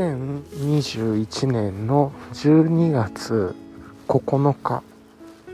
[0.00, 3.54] 2021年の12月
[4.08, 4.82] 9日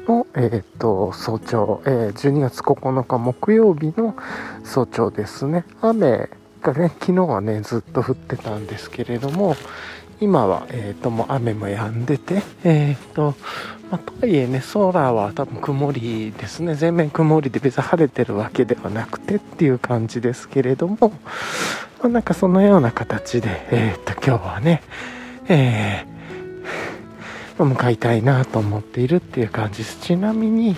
[0.09, 4.17] の、えーと、早朝、えー、12月9日木曜日の
[4.65, 5.65] 早朝ですね。
[5.83, 6.31] 雨
[6.63, 9.57] がね昨日はねずっと降ってたんですけれども
[10.21, 13.35] 今は、えーと、もう雨も止んでて、えーと
[13.91, 16.75] まあ、とはいえね空は多分曇りですね。
[16.75, 21.13] 全面曇りで別に晴れてるわけではなくてっていう感じですけれども、
[22.01, 24.83] まあ、なんかそのような形で、えー、と今日はね、
[25.49, 26.11] えー
[27.65, 30.01] 向かいたいなと思っているっていう感じです。
[30.01, 30.77] ちなみに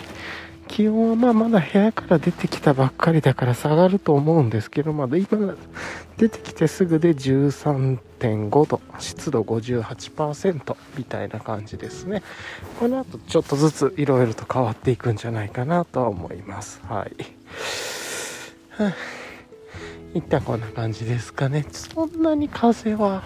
[0.69, 5.55] 気温はまあまだ部屋から出てきたばっかりだから下がると思うんですけどまだ今
[6.17, 12.23] 出てきてすぐで13.5度湿度58%みたいな感じですね。
[12.81, 16.81] この後ちょっとずついろいろと変わっていくんじゃないかなとは思います。
[16.85, 17.13] はい、
[20.13, 21.67] はあ、一旦こんな感じですかね。
[21.71, 23.23] そんなに風は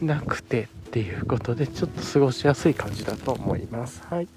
[0.00, 4.02] なくてっていうことでちょっと過ごしやすい感じだと思います。
[4.08, 4.28] はい。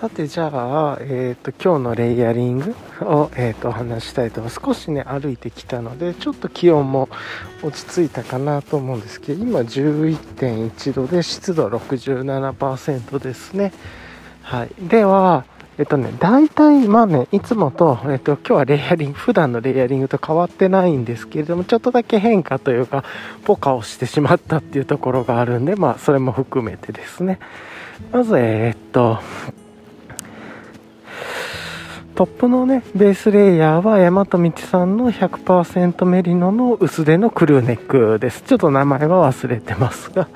[0.00, 7.10] さてじゃあ、えーと、今日のレイヤリングを、えーと、話したいと思います少しね歩いてきたのでちょっと気温も
[7.62, 13.74] 落ち着いたかなと思うんですけど今11.1度で湿度67%ですね。
[14.40, 14.70] はい。
[14.80, 15.44] では
[15.80, 23.02] えっとね、大体、まあね、いつもと、えっと、今日はレイヤリング、普段のレイヤリングと変わってないんですけれども、ちょっとだけ変化というか、
[23.46, 27.38] ポカをしてしまったっていうところがあるんで、まあ、それも含めてですね。
[28.12, 29.20] まず、え、っと、
[32.20, 38.42] トップのね、ベースレイヤーは大和道さんの100%メリノの薄手のクルーネックです。
[38.42, 40.28] ちょっと名前は忘れてますが、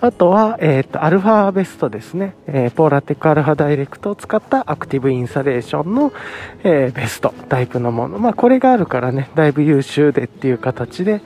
[0.00, 2.34] あとは、えっ、ー、と、アルファベストですね。
[2.46, 6.14] えー、ポーラテックアルファダイレクトを使ったアクティブインサレーションの、
[6.64, 8.18] えー、ベストタイプのもの。
[8.18, 11.20] まあ、これがあるからね、だいぶ優秀でっていう形で、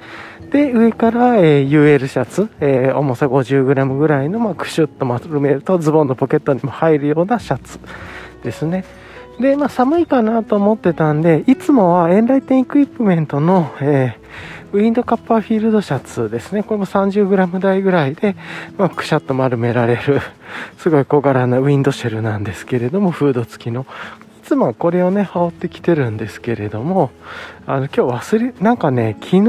[0.50, 7.78] で、上から、え、UL シャツ、え、重さ 50g ぐらいの、まあ、クシュッと丸めるとズボンのポケットにも入るようなシャツ
[8.43, 8.84] ですね。
[9.41, 14.22] で、まあ、寒いかなと思ってたんで、いつもはエンライテンエクイプメントの、えー
[14.72, 16.62] ウィンドカッパーフィールドシャツですね。
[16.62, 18.37] これも 30g 台ぐらいで、
[18.78, 20.21] まあ、くしゃっと丸められる、
[20.78, 23.87] すごい小柄なウィンドシェルなんですけれども、フード付きの。
[24.42, 27.10] いつもはこれをね、羽織ってきてるんですけれども、
[27.66, 29.41] あの、今日忘れ、なんかね、昨日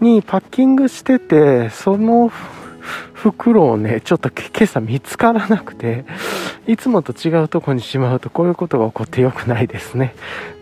[0.00, 2.30] にパッキングしてて、その
[3.12, 6.04] 袋をね、ちょっと今朝見つからなくて、
[6.66, 10.14] いつもと違うとこにしまうとこういうことが起こってよくないですね、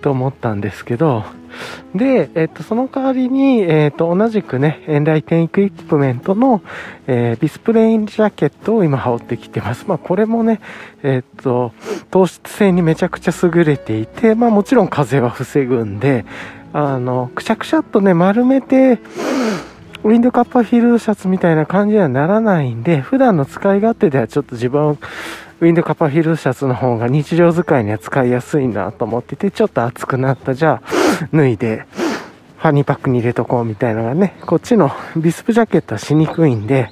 [0.02, 1.24] と思ったんですけど、
[1.94, 6.62] で、えっと、その代わりに、えっと、同じくね、エンライテンエクイプメントの、
[7.06, 9.86] えー、ビスプレインジャケットを今羽織ってきてます。
[9.88, 10.60] まあ、これもね、
[11.02, 11.72] えっと、
[12.10, 16.24] 糖質性にめちゃくちゃ優れていて、まあ、もちろん風は防ぐんで、
[16.72, 18.98] あの、くしゃくしゃっとね、丸めて、
[20.08, 24.98] ウィンドカッパーフィールドシャツみたいな感じにはならないんで、普段の使い勝手ではちょっと自分
[25.60, 30.54] ウィンドカッパーフィールドシャツの方が日常使いには使いやすいなと思ってて、ちょっと暑くなった。
[30.54, 31.84] じゃあ、脱いで、
[32.56, 36.90] ファニーパックに入れとこうみたいなのがね、こっちのビスプジャケットはしにくいんで、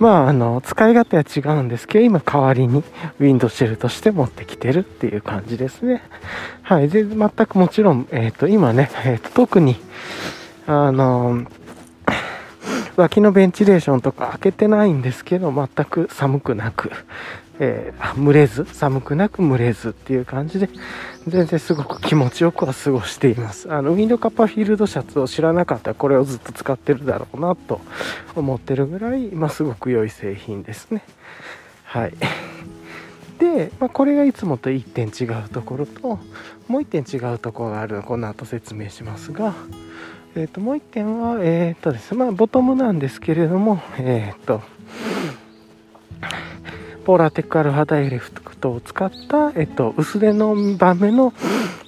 [0.00, 2.82] まあ、あの、使い勝手は違うんですけど、今代わりに
[3.20, 6.02] ウィンドシェルとして持ってきてるっていう感じですね。
[6.62, 6.88] はい。
[6.88, 9.76] で、全くもちろん、えっ、ー、と、今ね、えっ、ー、と、特に、
[10.66, 11.44] あの、
[13.00, 16.90] 脇のベンチレーションとか開けてないんですけど、全く寒くなく、
[17.60, 20.68] えー、蒸れず、寒くなく蒸れずっていう感じで、
[21.28, 23.72] 全然すごく気持ちよくは過ごしています。
[23.72, 27.80] あの、ウィンドカッパーフィールドシャツを知らなかったらこれをずっと使ってるだろうなと
[28.34, 31.04] 思ってるぐらい、まあ、すごく良い製品ですね。
[31.84, 32.14] はい。
[33.38, 36.18] で、まあ、これがいつもと1点違うところと、
[36.66, 39.54] もう1点違うところがあるのこの後説明しますが、
[40.34, 44.62] え、ー、と、もう1点は、え、ー、とです、まあ、ボトムなんですけれども、え、ー、と、
[47.04, 51.32] ポーラテックアルファダイレクトを使った、えっと、薄手の盤目の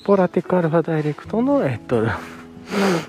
[0.04, 2.06] ポーラテックアルファダイレクトの、えっと、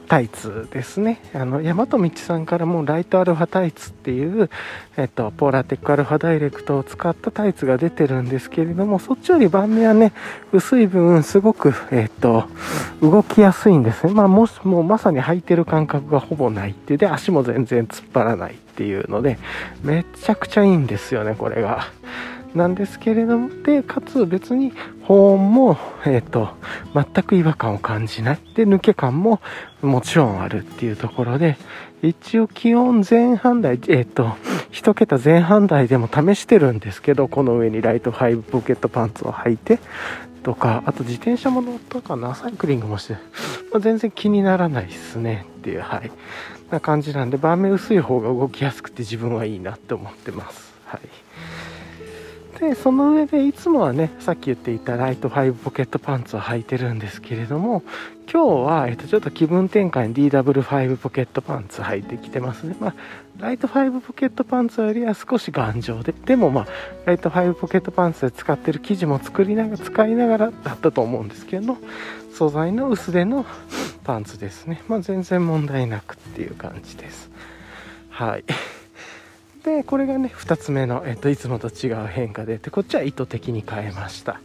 [0.07, 1.21] タイツですね。
[1.33, 4.49] あの、大和道さんからもライトアルファタイツっていう、
[4.97, 10.13] えっと、ポーラテックアルファダイレクトを使ったタイツが出てるんですけれども、そっちより盤目はね、
[10.51, 12.45] 薄い分、すごく、えっと、
[13.01, 14.13] 動きやすいんですね。
[14.13, 19.37] まあ、もし、もうまさに履いてる感覚がほぼないっていうで、足も全然突っ張らないっていうので、
[19.83, 21.87] めちゃくちゃいいんですよね、これが。
[22.55, 26.49] なんですけれども、で、かつ別に保温も、えっ、ー、と、
[26.93, 28.39] 全く違和感を感じない。
[28.55, 29.39] で、抜け感も
[29.81, 31.57] もちろんあるっていうところで、
[32.01, 34.35] 一応気温前半台、えっ、ー、と、
[34.69, 39.79] 一桁前半台でも試してるんですけど、この上にライトファイブポケットパンツを履いて、
[40.43, 43.13] とか、あと自転車も乗ったかな、サイクリングもして、
[43.71, 46.11] まあ、全然気にならないですねっていう、はい。
[46.71, 51.01] な感じなんで盤面薄い方が動きやすくて自分はいいなって思ってますはい
[52.61, 57.81] でその上でいつもはねさっき言っていたライト5ポケットパンツを履いてるんですけれども
[58.31, 62.75] 今日は、えっと、ちょっと気分転換に DW5 ポケットパンツ履いてきてますね。
[62.79, 62.95] まあ
[63.39, 66.67] ライト5ポケットパンツよりは少し頑丈ででもまあ
[67.05, 71.77] ライト5ポケットパンツで使ってる生地も作りながら使いながらだったと思うんですけど
[72.31, 73.43] 素材の薄手の
[74.03, 74.83] パンツですね。
[74.87, 77.31] まあ全然問題なくっていう感じです。
[78.11, 78.43] はい。
[79.63, 84.39] でこれがね2つ目の、えっと、いつもと違う変化ででこっちは意図的に変えました。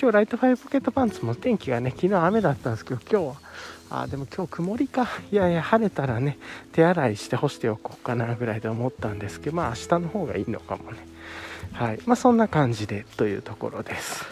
[0.00, 3.26] 今日ライトファイブポケットパンツも天気がね昨日雨だったんですけど今日
[3.90, 5.08] はあでも今日曇りか。
[5.32, 6.38] いやいや晴れたらね
[6.72, 10.98] 手洗いして干しておこうかなぐらいで思ったんですけどまあ明日の方がいいのかもね。
[11.72, 12.00] はい。
[12.06, 14.26] まあそんな感じでというところです。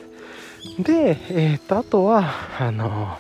[0.81, 3.19] でえっ、とあとはあの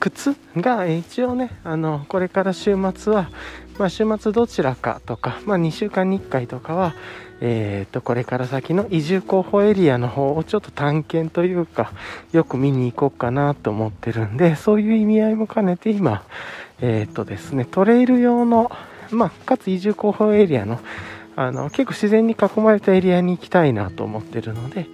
[0.00, 3.30] 靴が一応ねあのこれから週末は
[3.78, 6.94] まあ、週末どちらかとか、まあ、2週間に1回とかは、
[7.40, 11.92] えー、とこれから先の移住候補エリアの方をちょっと探検というか
[12.32, 16.24] よく見に行こうかなと思ってるんでそういう意味合いも兼ねて今
[16.80, 18.70] え、ー、とですねトレイル用の、
[19.10, 20.80] まあ、かつ移住候補エリアの
[21.34, 24.86] あの結構自然に囲まれたエリアに行きたいなと思ってるので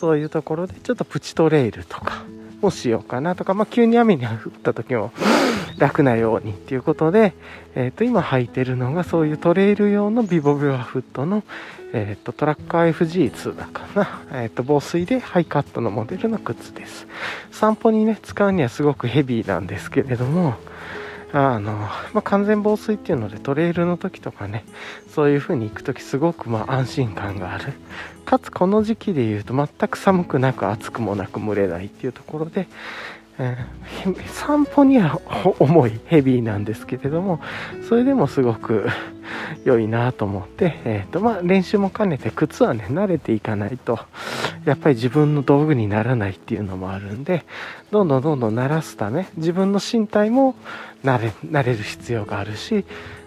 [0.00, 2.24] そういうところでちょっとプチトレイルとか
[2.66, 5.12] をしようかなとか、まあ、急に雨に降った時も
[5.78, 7.34] 楽なようにっていうことで、
[7.74, 11.42] えっ、ー、と、今履いてるのがそういうトレイル用のビボビワフットの、
[11.92, 14.20] えっ、ー、と、トラッカー FG2 だかな。
[14.32, 17.06] えっ、ー、と、防水でハイカットのモデルの靴です。
[17.50, 20.54] 散歩にね、使うにはすごくヘビーなんですけれども、
[21.36, 24.64] あの、まあ、完全防水っていうのでトレイルの時とかね、
[25.12, 27.72] そういう風に行く時すごくま安心感がある。
[28.24, 32.68] かつこの時期で言うと全く寒くなく暑くもなく蒸れないっていうところで、
[34.28, 35.20] 散歩には
[35.58, 37.40] 重いヘビーなんですけれども
[37.88, 38.88] それでもすごく
[39.64, 43.98] 良いなと思って、えーとまあ、練習も兼ねて靴はね慣れていかないと
[44.64, 47.44] やっぱり自分の道具にならないっていうのもあるんで
[47.90, 50.54] どんどんどんどん慣らすため自分の身体も
[51.04, 52.84] 慣れ慣れる必要があるし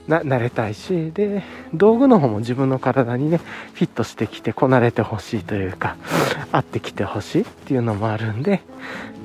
[0.07, 1.43] な慣れたいしで
[1.73, 3.37] 道具の方も自分の体にね
[3.73, 5.97] フィットしてきてこなれてほしいというか
[6.51, 8.61] 合ってきてほしいっていうのもあるんで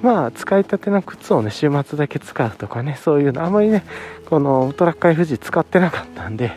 [0.02, 3.84] まあ使いたての靴をね週末だけ使うとかねそういうのあまりね
[4.28, 6.52] このトラッカー FG 使ってなかったんで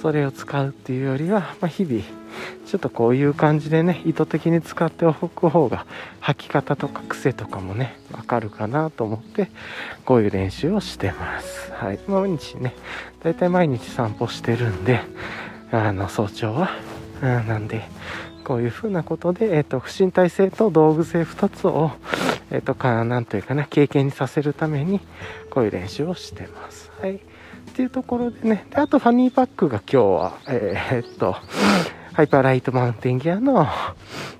[0.00, 2.02] それを使うっていうよりは、まあ、日々
[2.66, 5.86] ちょっとこういう感じでね意図的に使っておく方が
[6.20, 9.50] 履き方とか癖とかもねわかるかなと思って
[10.04, 11.72] こういう練習をしてます。
[11.72, 11.98] はい。
[12.06, 12.74] 毎日ね
[13.22, 15.00] だいたい毎日散歩してるんで
[15.72, 16.70] あの早朝は、
[17.22, 17.84] うん、なんで
[18.48, 21.90] こういう風なことで、えっ、ー、と、不身体性と道具性2つを、
[22.50, 25.00] えっ、ー、と、か、なんというかな、経験にさせるために、
[25.50, 26.90] こういう練習をしてます。
[27.02, 27.16] はい。
[27.16, 27.20] っ
[27.74, 31.36] ていうところでね、であとファニーパックが今日は、えー、っと、
[32.14, 33.66] ハイパーライトマウンテンギアの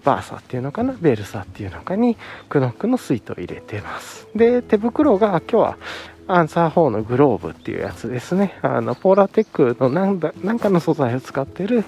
[0.05, 2.17] バーサっていうのかな、ベルサっていうのかに、
[2.49, 4.27] クノックのスイートを入れてます。
[4.35, 5.77] で、手袋が今日は
[6.29, 8.59] アンサー4のグローブっていうやつですね。
[8.63, 11.85] あの、ポーラーテックのなんだ、なんかの素材を使ってる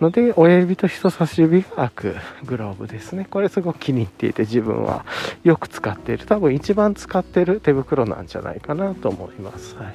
[0.00, 3.26] ので、親指と人差し指が開くグローブですね。
[3.28, 5.04] これすごく気に入っていて自分は
[5.44, 6.26] よく使っている。
[6.26, 9.76] 多分一番使ってる手袋なんじゃないかなと思います。
[9.76, 9.90] は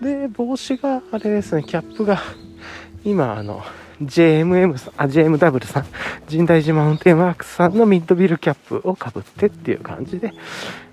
[0.00, 0.04] い。
[0.04, 2.20] で、帽子があれですね、キャップが
[3.04, 3.62] 今あの、
[4.02, 5.86] JMM さん、あ、JMW さん、
[6.30, 10.32] 神大寺マウンテンワークスさんのミッドビルキャップをかぶってっていう感じで、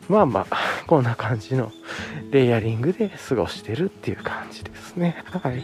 [0.09, 0.57] まあまあ、
[0.87, 1.71] こんな感じの
[2.31, 5.23] レイヤリングで過ごしてるっていう感じですね。
[5.25, 5.63] はい。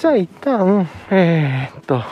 [0.00, 2.02] じゃあ一旦、えー、っと、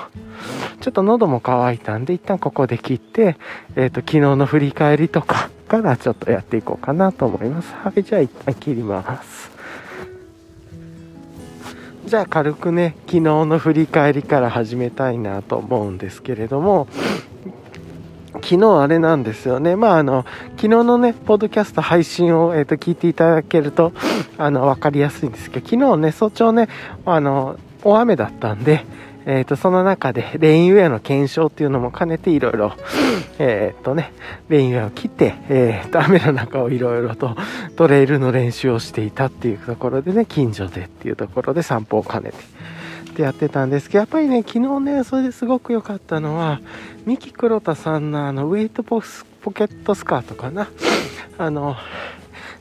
[0.82, 3.38] ちょっと喉も渇いたんで、一旦ここで切って、
[3.76, 7.72] えー、っと、昨日の振り返りとかからちょっとやっていこうかなと思います。
[7.72, 9.50] はい、じゃあ一旦切ります。
[12.04, 16.88] じゃあ軽くね、昨日の振り返りから始めたいなと思うんですけれども、
[18.34, 19.76] 昨日あれなんですよね。
[19.76, 20.26] まあ、あの、
[20.56, 23.94] 昨日のね、ポッドキャスト配信を、えっ、ー、と、聞いていただけると、
[24.36, 26.68] あの、わかりやすいんですけど、昨日ね、早朝ね、
[27.06, 27.56] あの、
[27.88, 28.84] 大雨だったんで、
[29.24, 32.72] えっ、ー、と、その中で、レインウェアの検証っていうのも兼ねていろいろ、
[33.38, 34.12] えっ、ー、とね、
[34.48, 37.36] レインウェアを切って、えっ、ー、と、雨の中をいろいろと
[37.76, 42.36] トレイルの練習をしていたっていうところでね、近所でっていうところで散歩を兼ねて、
[43.10, 46.60] ってやってたんですけど、やっぱりね、昨日ね、それですごく良かったのは、
[47.04, 50.68] 三木黒田さんのあの、ウェイトポケットスカートかな。
[51.36, 51.76] あの、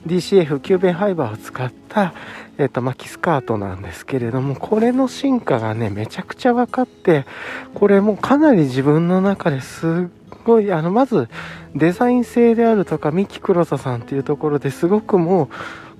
[0.06, 2.14] DCF キューベンファイバーを使った、
[2.58, 7.26] えっと、巻きスカートなんですけれども、これの進化がね、めちゃくちゃ分かって、
[7.74, 11.30] これもかなり自分の中ですっごい、あの、まず、
[11.76, 15.48] デザイン性であるとか、三木黒田さんっていうところですごくもう、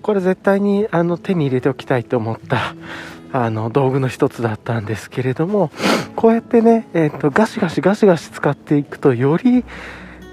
[0.02, 2.76] これ絶対にあの手に入れておきたいと思った
[3.34, 5.70] あの道具の一つだったんですけれども
[6.16, 9.66] こうやってね、えーと、ガシガシガシガシ使っていくとより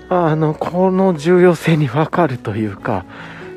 [0.09, 3.05] あのこの重要性に分かるというか、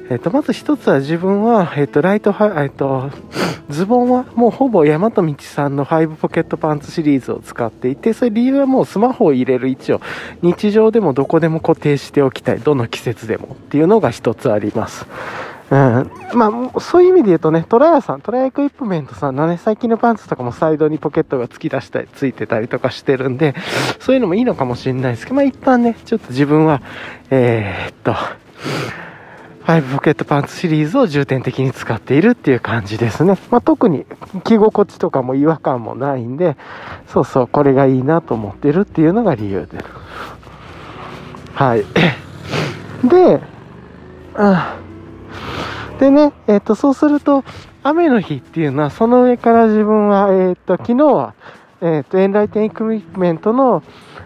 [0.10, 3.12] えーと、まず一つは自分は、えーとライトハ、えー、と
[3.70, 10.00] ズボンはもうほぼ大和道さんの5ポケットパンツシリーズを使っていてそれ理由はもうスマホを入れる位置を
[10.42, 12.60] 日常でもどこでも固定しておきたい。
[12.60, 15.06] どの季節でもっていうのが一つあります。
[15.70, 23.54] うん、まあ、そういう意味で言うとね、トラヤさん、トラヤエクイプメントさんのね、最近のパンツとかもサイドにポケットが突き出したり、ついてたりとかしてるんで、
[24.00, 26.82] そういうのもいいのかもしれないですけど、まあ一旦ね、ちょっと自分は、
[27.32, 28.16] えー、っと、
[29.68, 33.38] 5ポケットパンツシリーズを重点的に使っているっていう感じですね。
[33.52, 34.06] まあ、特に
[34.46, 36.56] 着心地とかも違和感もないんで、
[37.08, 39.86] そうそう、これがいいなと思ってるっていうのが理由です。
[41.54, 41.84] はい。
[43.04, 43.42] で、
[44.36, 44.78] あ
[46.00, 47.44] でね、えっ、ー、と、そうすると、
[47.84, 51.34] 雨の日っていうのは、その上から自分は、えっ、ー、と、昨日は、
[51.82, 53.84] えっ、ー、と、エンライテンエクイプメントの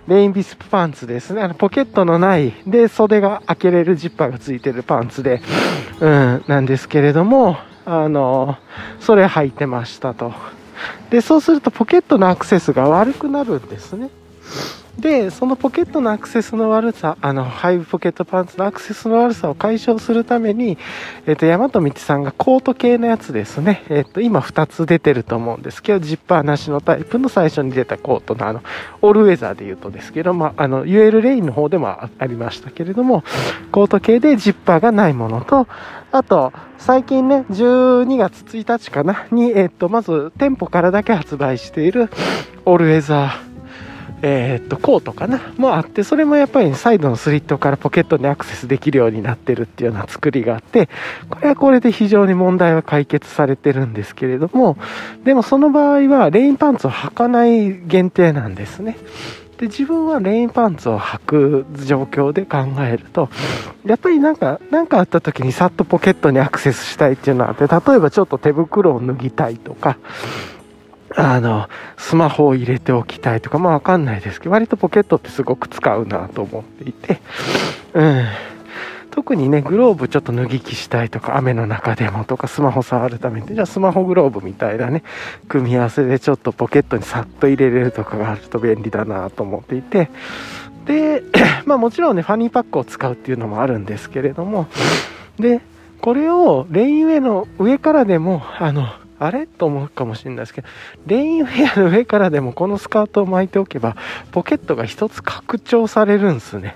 [0.08, 1.42] レインビスプパンツですね。
[1.42, 5.42] あの、ポケットのない、で、袖が開けれるジッパーがついてるパンツで、
[6.00, 8.58] うん、なんですけれども、あの、
[9.00, 10.34] それ履いてましたと。
[11.10, 14.10] で、そうするとポケットのアクセスが悪くなるんですね。
[15.02, 20.78] で、そのポケットのアクセスの悪さ、あの、ハイブポケットパンツのアクセスの悪さを解消するために、
[21.26, 23.84] えっ、ー、と、大和道さんがコート系のやつですね。
[23.90, 28.62] えっ、ー、と、今2つ出てると思うんですけど、ジッパーなしのタイプの最初に出たコートの、あの、
[29.02, 33.24] オールウェザーで言うとですけど、まあ、あの、UL レインの方でもありましたけれども、
[33.72, 35.68] コート系でジッパーがないものと、
[36.12, 42.10] あと、最近ね、12月1日かな、に、えっ、と、まず、店舗からだけ発売している、
[42.66, 43.51] オールウェザー、
[44.24, 45.40] えー、っと、コートかな？
[45.58, 50.90] もあって、それもやっぱりサイドのスリットからポケットにアクセスできるようになってるっていうような作りがあって、
[51.30, 54.78] これはこれで非常に問題は解決されてるんですけれども、
[55.24, 58.98] でもその場合はレインパンツを履かない限定なんですね。
[59.58, 63.30] で、自分はレインパンツを履く状況で考えると、
[63.86, 69.98] やっぱりなんか、なんかあった時にさっとポケットにアクセスしたいっていうのがあって、例えばちょっと手袋を脱ぎたいとか、
[71.16, 77.20] あの、スマホを入れておきたいとか、まあわかんないですけど、割とポケットってすごく使うなと思っていて、
[77.94, 78.26] うん。
[79.12, 85.04] 特にね、グローブちょっと脱ぎ着したいとか、雨の中でもとか、スマホ触るために、じゃあスマホグローブみたいなね、
[85.50, 90.10] 組み合わせでちょっとポケットにさっと入れれるとかがあると便利だなと思っていて、
[90.86, 91.24] で、
[91.66, 94.68] まあもちろんね、ファニーパックを使うっていうのもあるんですけれども、
[95.38, 95.60] で、
[96.00, 98.88] これをレインウェイの上からでも、あの、
[99.24, 99.46] あれ？
[99.46, 100.68] と思うかもしれないですけど、
[101.06, 103.96] レインウェアの上からでもこのスカートを巻いておけば、
[104.32, 106.76] ポケットが一つ拡張されるんですね。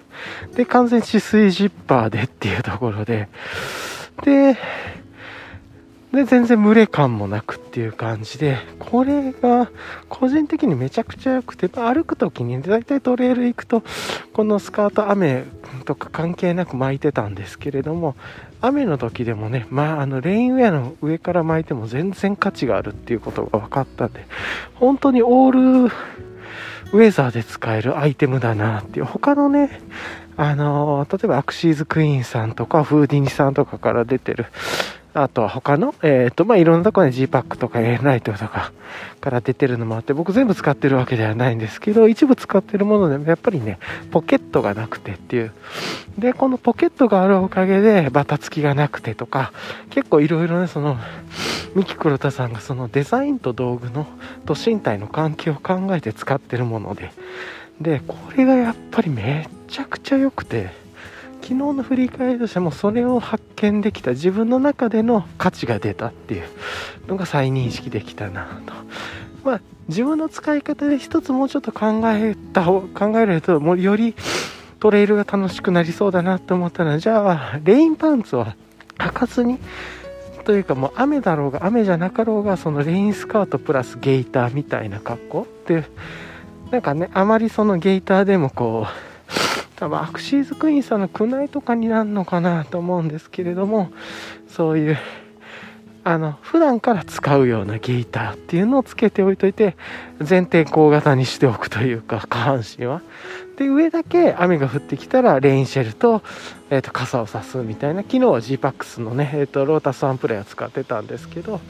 [0.55, 3.29] で、完全止水ジッパーでっていうところで、
[4.23, 4.57] で、
[6.13, 9.69] で、全然群れ感もなくっていう感じで、これが
[10.07, 13.83] 個人的にめちゃくちゃ良くて、歩く時に、だいたいトレイル行くと、
[14.31, 15.43] このスカート雨
[15.83, 18.15] とか関係なく巻いてたんですけれども、
[18.65, 24.25] 雨の時でもね、まあ、あの、レインウェアの上から巻いても全然価値があるっていうことが分かったんで、
[24.75, 29.81] 本当にオールウェザーで使えるアイテムだなっていう、他のね、
[30.37, 34.47] あの例えばアクシーズクイーンさんとかフーディニさんとかから出てる
[35.17, 38.73] あとは他の、えっ、ー、と、まあ、いろんなところで G-PAC とか A ライトとか
[39.21, 43.79] から出てるのもあって、僕全部使ってるわけではないんですけど、一部使ってるものでもやっぱりね、
[44.11, 45.53] ポケットがなくてっていう。
[46.19, 49.53] で、このポケットがあるおかげで、バタつきがなくてとか、
[49.89, 50.97] 結構いろいろね、その、
[51.75, 54.07] 三木黒田さんがそのデザインと道具の、
[54.45, 57.11] と身体の関係を考えて使ってるもので、
[57.79, 60.84] で、これがやっぱりめちゃくちゃ良くて、
[61.45, 66.47] 昨日の振り返りとしてもそれを発見できた自分の中での価値が出たっていう
[67.07, 68.73] のが再認識できたなと。
[69.43, 74.15] まあ、自分の使い方で一つもうちょっと考えた方、考えると、もうより
[74.79, 78.55] トレイルが楽しくなりそうだなと思ったら、じゃあ、レインパンツは
[78.97, 79.59] 履かずに、
[80.45, 85.83] というかもう雨だろうが雨じゃなかろうが、そのレインスカートプラスゲイターみたいな格好って、
[86.71, 89.14] なんかね、あまりそのゲイターでもこう、
[89.75, 93.89] 多分アクシーズクイーンさんの宮内とかになるのかなと思うんですけれども
[94.47, 94.97] そういう
[96.07, 99.75] あの普段から使うようなゲーターっていうのをつけておいといて
[100.21, 103.01] 全天候型にしておくというか下半身は。
[103.57, 106.21] で上だけ雨が降ってきたらレインシェルと,、
[106.69, 111.61] えー、と傘を差すみたいな昨日は GPAX のね、えー、とロータスワンプレイを使ってたんですけど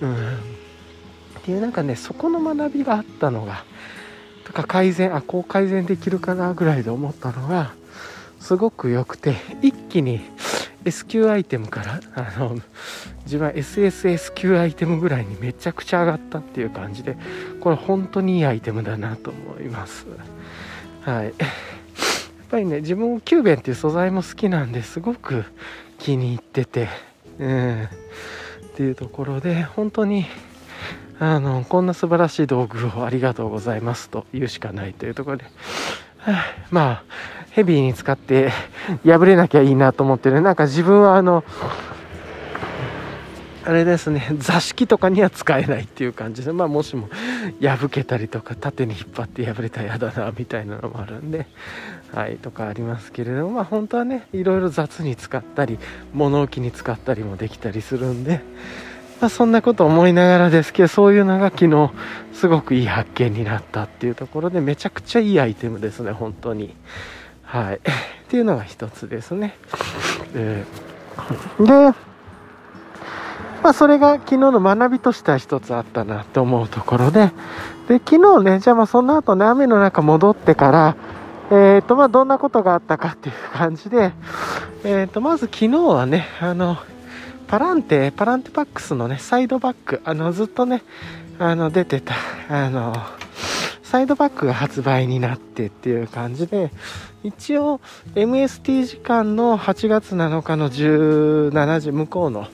[0.00, 0.16] うん。
[0.16, 3.64] っていうなんかねそこの学びがあったのが
[4.50, 7.72] とか改善あこう改善できるかなぐらいで思ったのが
[8.40, 10.20] すごく良くて一気に
[10.84, 12.58] S q アイテムからあの
[13.24, 17.16] 自分は SSS q アイテムぐらいにめちゃくちゃ上がったっていう感じで
[17.60, 20.06] これ本当にいいアイテムだなと思います。
[21.02, 21.26] はい。
[21.26, 21.32] やっ
[22.50, 25.44] ぱりね自分キューベンっていう素材も好きなんですごく
[25.98, 26.88] 気に入ってて
[27.38, 27.84] うん。
[27.84, 27.88] っ
[28.74, 30.26] ていうところで本当に
[31.22, 35.44] あのこんな素晴らしい道具をありがとうございますと言うしかないというところで、
[36.16, 37.02] は あ、まあ
[37.50, 38.50] ヘビーに使って
[39.04, 41.44] 破れなきゃいいなと思ってるなんか自分はあの
[43.66, 47.10] あれですね座敷とかには使えないっていう感じでまあもしも
[47.60, 51.46] 破けたりとか縦に引っ張って破れたら嫌だなみたいなのもあるんで。
[52.12, 55.78] はいとかありますけれどもまあ本当はねいろいろ雑に使ったり
[56.12, 58.40] 物置に使ったりもできたりするんで。
[59.20, 61.90] まあ、そんなこと思いながらですけどそういうのが昨日
[62.32, 66.74] すごくいい発見になったっていうところでめちゃくちゃいいアイテムですね本当に。
[67.44, 67.80] はい。
[67.80, 67.80] っ
[68.28, 69.56] ていうのが一つですね。
[70.32, 70.64] で
[73.62, 77.30] まあ、それが昨日の学びとしては一つあったなと思うところで、
[77.88, 80.96] で、昨日ね、じゃあまあその後ね、雨の中戻ってから、
[81.50, 84.12] えっ、ー、と、まあどんなことがあったかっていう感じで、
[84.84, 86.78] えっ、ー、と、まず昨日はね、あの、
[87.50, 90.84] パランテ、パランテパックスのね、サイドバック、あの、ずっとね、
[91.40, 92.14] あの、出てた、
[92.48, 92.94] あの、
[93.82, 96.70] サイドバックが発売になってっていう感じで、
[97.24, 97.80] 一応、
[98.14, 102.46] MST 時間の8月7日の17時、向こうの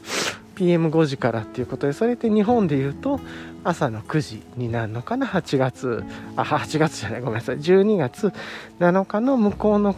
[0.54, 3.20] PM5 時からっていうことで、それって日本で言うと、
[3.64, 6.04] 朝の9時になるのかな、8月、
[6.36, 8.32] あ、8月じゃない、ごめんなさい、12月
[8.80, 9.94] 7日の向こうの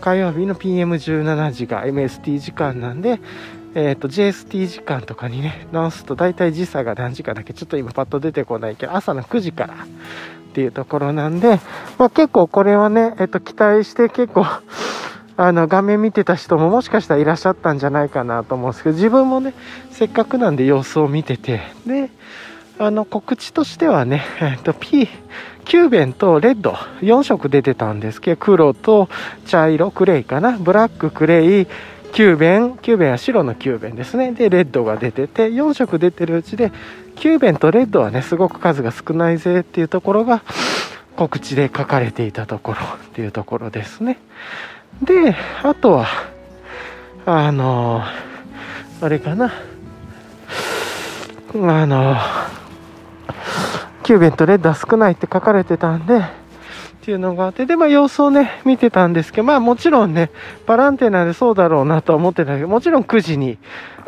[0.00, 3.18] 火曜日の PM17 時が MST 時間なんで、
[3.78, 9.76] えっ、ー、と、JST 時間とかにね、直すと大体時差が何時間だっけ、ちょっと今パッと出てこないけど、朝の9時からっ
[10.52, 11.60] ていうところなんで、
[11.96, 14.44] まあ結構これはね、えっ、ー、と、期待して結構
[15.36, 19.54] あの、画面見てた人ももしかしたらいらっしゃったんじゃないかなと思うんですけど、自分もね、
[19.92, 22.10] せっかくなんで様子を見てて、で、
[22.80, 25.08] あの、告知としてはね、えっ、ー、と、P、
[25.64, 29.08] キューベンとレッド4色出てたんですけど、黒と
[29.46, 31.66] 茶色、クレイかな、ブラック、クレイ、
[32.12, 34.32] キューベン、キューベンは白のキューベンですね。
[34.32, 36.72] で、レッドが出てて、4色出てるうちで、
[37.16, 40.42] キューベンとレッドはね、すごく数が少ないぜっていうところが、
[41.16, 44.18] 告知で書かれていたところ っていうところですね。
[45.02, 46.06] で、あとは、
[47.26, 48.02] あの、
[49.00, 49.52] あれかな。
[51.54, 52.16] あの、
[54.04, 56.22] キューベンとレッドは少ないって書かれてたんで、
[57.08, 60.30] っていうのがあって、で、まあ様子をね、見てたんですけど、まあもちろんね、
[60.66, 63.56] バランテナでそうだろうなとは思ってたけど、もちろん9時に、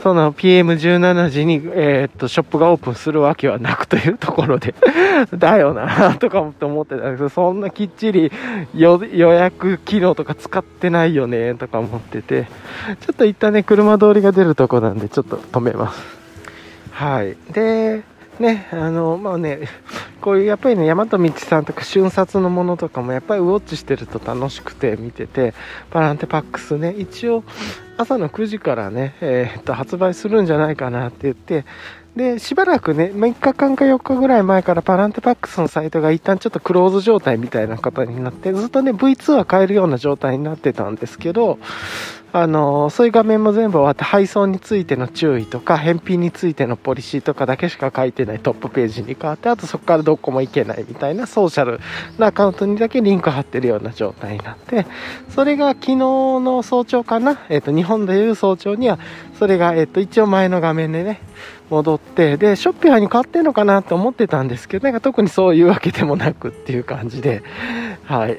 [0.03, 4.75] その PM17 時に、えー、っと、ショップがオープンするわけはなくというところで
[5.35, 8.31] だよなとか思ってたけど、そんなきっちり
[8.75, 12.49] 予約機能とか使ってないよね、とか思ってて、
[13.01, 16.03] ちょっと一旦ね、車通りが出るとこなんで、ちょっと止めます。
[16.93, 17.35] はい。
[17.55, 18.03] で、
[18.41, 19.69] ね、あの、まあね、
[20.23, 25.53] こういうやっぱりね、大和道さんとか瞬殺のものとかもやっぱりウォッチしてると楽しくて見てて、
[25.91, 27.45] パランテパックスね、一応
[27.99, 31.67] 朝の9時からね、えー、っと、発売するんじゃないかなって言って、
[32.17, 41.59] で、しばらくね、3日間か4日ぐらい前からパランテパックスのサイトが一旦ちょっとクローズ状態みたいな方になって、ずっとね、V2 は買えるような状態になってたんですけど、
[42.33, 51.81] あのそういう画面も全部終わって配送についての注意とか返品についてのポリシーとかだけしか書いてないトップページに変わってあとそこからどこも行けないみたいなソーシャル
[52.19, 54.87] なアカウントにだけリンク貼ってるような状態になって
[55.31, 58.99] それが昨日の早朝かな、えっ、ー、と日本でいう早朝には
[59.39, 61.21] それが、えっ、と一応前の画面でね
[61.71, 67.43] 戻って、で、ショッピファイに変わってんのかなって思ってたんですけど、なんか特にそういうわけでもなくっていう感じで、
[68.05, 68.39] はい。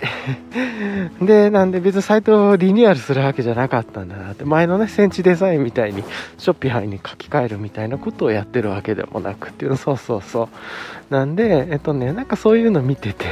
[1.25, 6.03] で、なんで別にサイトをリニューアルするわけじゃなかったんだなって、前のね、センチデザインみたいに、
[6.37, 10.49] ショッピファイに書き換えるみたいなことをやってるわけでもなくっていうの、そうそうそ
[11.09, 11.13] う。
[11.13, 13.25] なんで、えっとね、なんかそういうの見てて、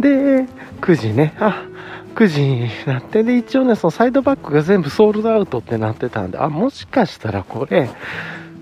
[0.00, 0.46] で、
[0.80, 1.62] 9時ね、あ、
[2.14, 7.88] 9時になって、で、一応ね、そのサイドバックが全部ソールドアウトってなってたんで、あ、もしかしたらこれ、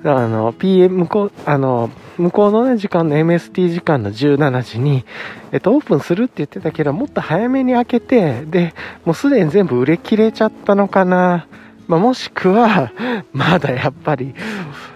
[0.04, 5.04] あの、PM、向こう、あの、向こうのね、時間の MST 時間の17時に、
[5.52, 11.46] えっと、オープンするって言ってたけど、もっと早めに開けて、で、もうすでに全部売れ切れちゃったのかな。
[11.86, 12.92] まあ、もしくは、
[13.32, 14.34] まだやっぱり、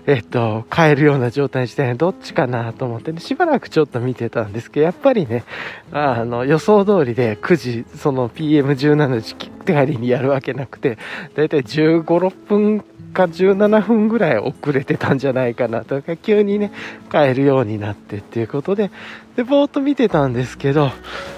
[0.06, 5.44] えっと、買えるような状態にしてどっちかなと思って、ね、しばらくちょっと見てたんですけど、やっぱりね、
[5.92, 10.96] あの、予想通りで9時、その PM17 時手帰りにやるわけなくて、
[11.34, 12.84] だいたい15、6分
[13.16, 16.70] か17分ぐらい遅れてたんじゃないかなとか、急にね、
[17.10, 18.90] 帰るようになってっていうことで、
[19.36, 20.92] で、ぼーっと見てたんですけど、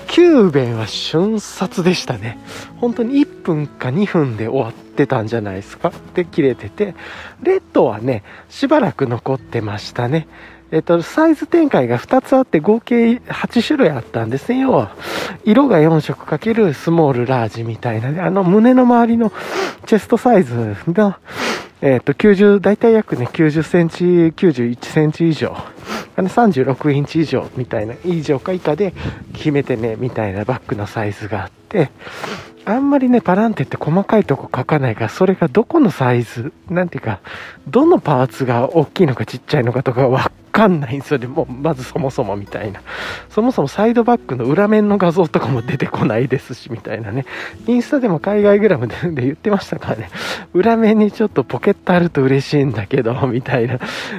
[0.08, 2.38] 9弁は瞬殺でしたね。
[2.78, 5.92] 本当に1分か2分で終わってたんじゃないですか。
[6.14, 6.96] で、切れてて、
[7.42, 10.26] レッドはね、しばらく残ってましたね。
[10.70, 14.58] えっと、サイズ展開が2つあって合計8種類あったんですね。
[14.58, 14.94] 要は、
[15.44, 19.32] 色が4色かけるスモール、ラージみたいな、ね、あの胸の周りの
[19.86, 21.20] チェストサイズが、
[21.80, 25.56] えっと、90、大体約ね、90センチ、91センチ以上。
[26.16, 28.92] 36インチ以上みたいな、以上か以下で
[29.32, 31.90] 決めてね、みたいなバッグのサイズがあって、
[32.64, 37.20] あんまりね、パランテって細かいとこ書かないから、それがどこのサイズ、なんていうか、
[37.68, 41.26] どのパーツが大きいのかちっちゃいのかとかわかんないんですよね。
[41.26, 42.80] もう、まずそもそもみたいな。
[43.30, 47.24] そもそもサイドバックの裏面の画像とかも出てこないですし、みたいなね。
[47.66, 50.10] インスタでも海外グラムで言ってましたからね。
[50.54, 53.78] 裏面にちょっとポケットあると嬉しいんだけど、みたいな。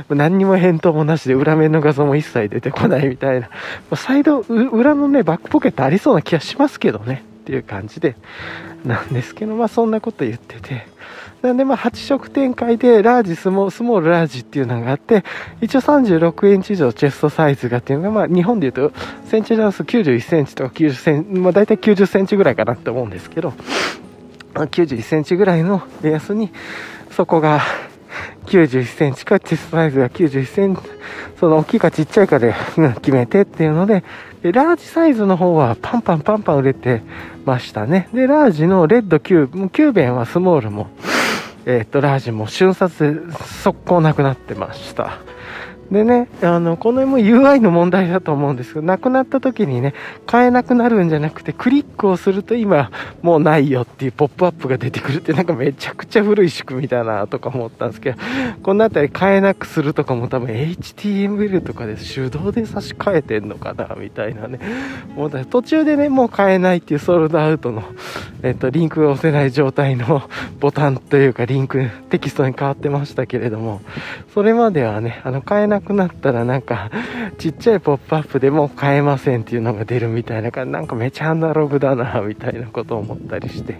[0.10, 3.50] 何にも返答もなしで裏面の画像も一切出てこないみたいな。
[3.96, 7.24] サイド、裏のね、バックポケットありそうな気がしますけどね。
[7.42, 8.16] っていう感じで、
[8.86, 10.88] なんですけど、まあそんなこと言ってて。
[11.42, 15.24] なんでまあ8色展開でラージスモ、スモールラージっていうのがあって、
[15.62, 23.54] 一応36インチ以上チェストサイズがっていうのが、まあ日本で言うとセンチダンス91センチとか90センチ、まあ大体90センチぐらいかなって思うんですけど、
[24.54, 26.52] 91センチぐらいの目安に、
[27.12, 27.62] そこが
[28.48, 30.82] 91センチかチェストサイズが91センチ、
[31.40, 32.54] その大きいかちっちゃいかで
[32.96, 34.04] 決めてっていうので、
[34.42, 37.02] で、ラージサイズの方はパンパンパンパン売れて
[37.46, 38.10] ましたね。
[38.14, 40.88] で、ラージのレッド9、9弁はスモールも、
[41.66, 45.20] えー、っと、ラージも瞬殺で速攻なくなってました。
[45.92, 49.96] でね、あの、この辺も UI の問題だと思うんですけど、なくなった時にね、
[50.28, 52.92] 買えなくなるんじゃなくて、クリックをすると今、
[53.24, 58.18] もうないよっていうポップアップが出てくるって、なんかめちゃくちゃ古い仕組みだなとか思ったんですけど、
[58.62, 64.60] この辺り買えなくするとかも多分 HTML とかで手動で差し替えてんのかな、みたいなね。
[65.16, 67.84] もう途中でね、もう買えないっていうソールドアウトの、
[68.44, 70.22] えっと、リンクが押せない状態の
[70.60, 73.82] ボタンというか、リンク、テキストに変わってましたけれども、
[74.36, 76.90] それまではね、あの、買えなくなったらなんか、
[77.38, 83.78] ちっちゃいポップアップでも買えませんっていうのが出るみたいな感じ、なんかめちゃアナログだな、みたいなことを思ったりして、っ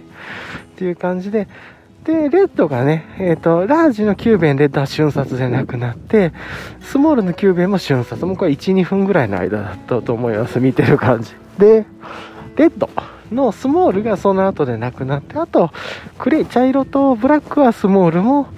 [0.76, 1.48] ていう感じで、
[2.04, 6.32] で、レッドがね、えっ、ー、と、ラージの9弁レッドは瞬殺でなくなって、
[6.80, 8.24] スモールの9弁も瞬殺。
[8.24, 10.60] もうこれ1、2分ぐらいの間だったと思います。
[10.60, 11.34] 見てる感じ。
[11.58, 11.84] で、
[12.56, 12.88] レッド。
[13.32, 15.70] のスモールがその後でなくなって、あと、
[16.18, 18.48] クレイ、茶色とブラックはスモールも、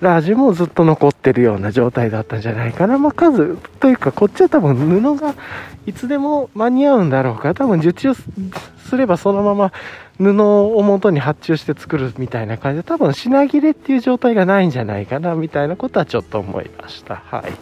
[0.00, 2.98] ラージもずっと残ってるような状態だったんじゃないかな。
[2.98, 5.34] まあ、数というか、こっちは多分布が
[5.86, 9.72] いつでも間に合うんだろうから、多分受注すればそのまま
[10.18, 17.22] 布を元に発注して作るみたいな感じで、多分品切れっていう状態がないんじゃないかな、みたいなことはちょっと思いました。
[17.26, 17.52] はい。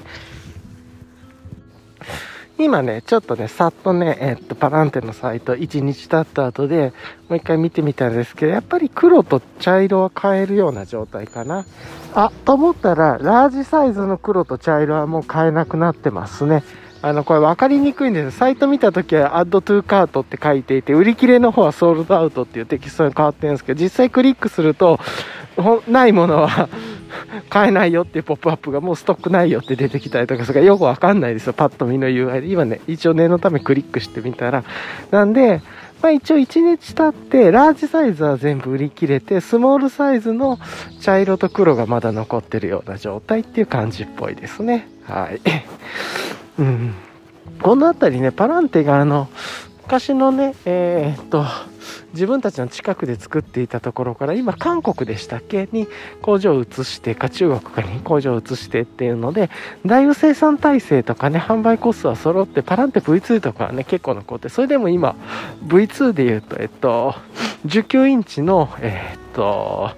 [2.59, 6.95] 今ね、ちょっとね、さっとね、えっと、パランテのサイト1日経った後で、
[7.29, 11.67] もう一回見てみたんですけど、やっぱり黒と茶色は変えるような状態かな。
[12.15, 16.65] あ、と思ったら、ラージサイズの黒と茶色はもう変えなくなってますね。
[17.03, 18.39] あの、これ分かりにくいんです。
[18.39, 24.99] サイト見たときは Add to Cart って書いていて、売り切れの方は Sold Out っていうテキストに変わってるんですけど、実際クリックすると、
[25.89, 26.69] ないものは
[27.49, 31.53] 買えないよっていうポップアップがもうストックないよって出てきたりとか、それがよくわかんないですよ。
[31.53, 32.47] パッと見の UI で。
[32.49, 34.65] 今ね、一応念のためクリックしてみたら。
[35.11, 35.63] なんで、
[36.03, 40.59] まあ一応1日経って、ラージサイズは全部売り切れて、スモールサイズの
[41.01, 44.89] 茶色と黒がまだ残ってるような状態っていう感じっぽいですね。
[45.05, 45.41] はい。
[46.59, 46.95] うん。
[47.63, 49.29] この辺りね、パランテがあの、
[49.87, 51.45] 昔のね、えー、っと、
[52.13, 55.69] 自分たちの近くで作っていたところから今韓国でしたっけ？
[55.71, 55.87] に
[56.23, 59.49] 工場を移してか中国かに工場を移してっていうので
[59.85, 65.15] だいぶ生産体制とかね販売コストは揃ってパランテ V2 とかはね結構残ってそれでも今
[65.65, 67.15] V2 で言うとえっと
[67.67, 69.91] 19インチのえっと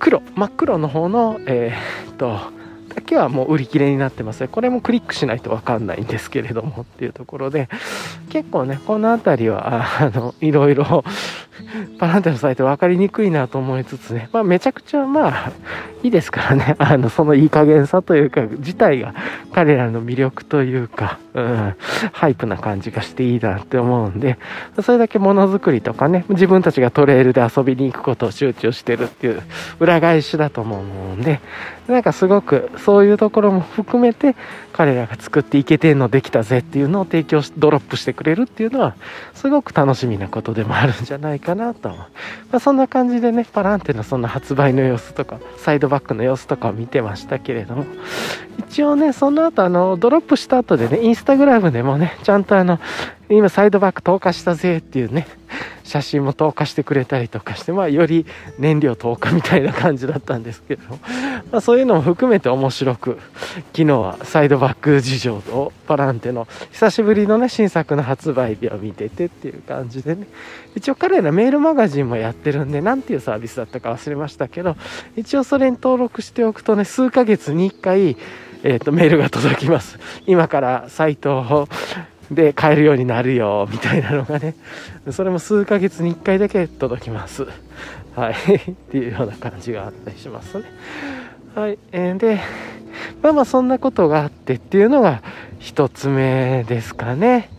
[0.00, 1.76] 黒真っ黒の方のえ
[2.10, 2.57] っと
[2.98, 4.46] だけはもう売り切れになってます。
[4.48, 7.68] これもクリックしないとわかんないんですけれどもっていうところで、
[8.28, 11.04] 結構ね、この辺りは、 あの、いろいろ
[11.98, 15.52] パランテのサイト分かりにくいなと思いつつね、まあめちゃくちゃまあ
[16.02, 19.14] いいですからね、あの、そのいい加減さというか、自体が
[19.52, 21.74] 彼らの魅力というか、うん、
[22.12, 24.38] ハイプな感じがしていいなって思うんで、
[24.82, 29.42] それだけものづくりとかね、自分たちがトレイルで遊びに行くことを集中してるっていう
[29.78, 30.82] 裏返しだと思う
[31.16, 31.40] んで、
[31.88, 34.36] なんかすごくそういうところも含めて
[34.72, 38.94] 彼らが作っていけてんのできたぜっていうのを提供し、ドロップしてくれるっていうのは
[39.34, 41.88] すごく楽しみなことでもあるんじゃないかなと。
[41.88, 42.06] ま
[42.52, 47.86] あ、そんな感じでね、パランテのその発売の様子とか、サイドバックの様子とかを見てましたけれども、
[48.58, 52.78] 一応ね、その後あの、ドロップした後でね、インスタグラムでもね、ちゃんとあの、
[53.30, 55.26] 今サイドバック投下したぜっていうね、
[55.84, 58.26] 写真も投下してくれたりとかして、まあ、より
[58.58, 60.82] 燃料投下みたいな感じだったんですけど、
[61.50, 63.18] まあ、そういうのも含めて面白く、
[63.74, 70.26] 昨日はサイドバック事情をパランテの久しぶりのね、新作の発売日を見ててっていう感じでね、
[70.74, 74.76] 一応彼らメールマガジンもやってるんで、なんていうサービスだったか忘れましたけど、
[75.16, 78.16] 一応それに登録しておくとね、数ヶ月に1回、
[78.64, 79.98] えっ、ー、と、メールが届きます。
[80.26, 81.68] 今からサイトを
[82.30, 84.54] で買えるようになるよみたいなのがね。
[85.10, 87.46] それも数ヶ月に1回だけ届きます。
[88.14, 88.34] はい。
[88.70, 90.64] っていうような感じがあったりしますね。
[91.54, 92.40] はい、えー、で
[93.22, 95.22] まあまあそんなことがあってっていうのが
[95.60, 97.50] 1つ目ですかね。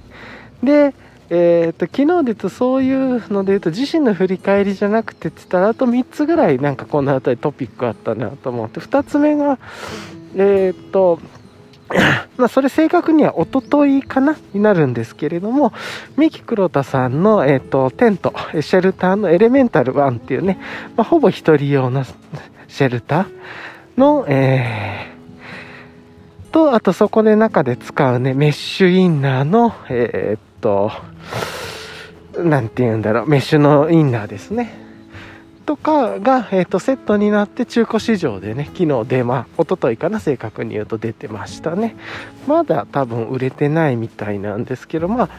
[0.63, 0.93] で
[1.31, 9.59] えーと、昨日で言うとそういうので言うと自身の振り返りじゃなくてって言ったらあと3つぐらいなんかこの辺りトピックあったなと思って2つ目が
[10.35, 11.19] えっ、ー、と
[12.37, 15.73] まあ、それ正確にはおとといかなになるんですけれども、
[16.17, 20.59] 三木黒田さんの、えっ、ー、と、テント、シェルターのエレメンタル1っていうね、
[20.95, 22.03] まあ、ほぼ一人用の
[22.67, 23.25] シェルター
[23.99, 25.19] の、えー、
[26.49, 30.91] と、あとそこで中で使うね、メッシュインナーの、えー、っと、
[32.37, 34.88] なんて言うんだろう、メッシュのインナーですね。
[35.69, 41.95] とかが、えーと、セットになって中古市場でね、昨日出ま、一昨日かな、正確に言うと出てましたね。
[42.47, 45.29] まだ多分売れてないみたいなんですけど、まあ、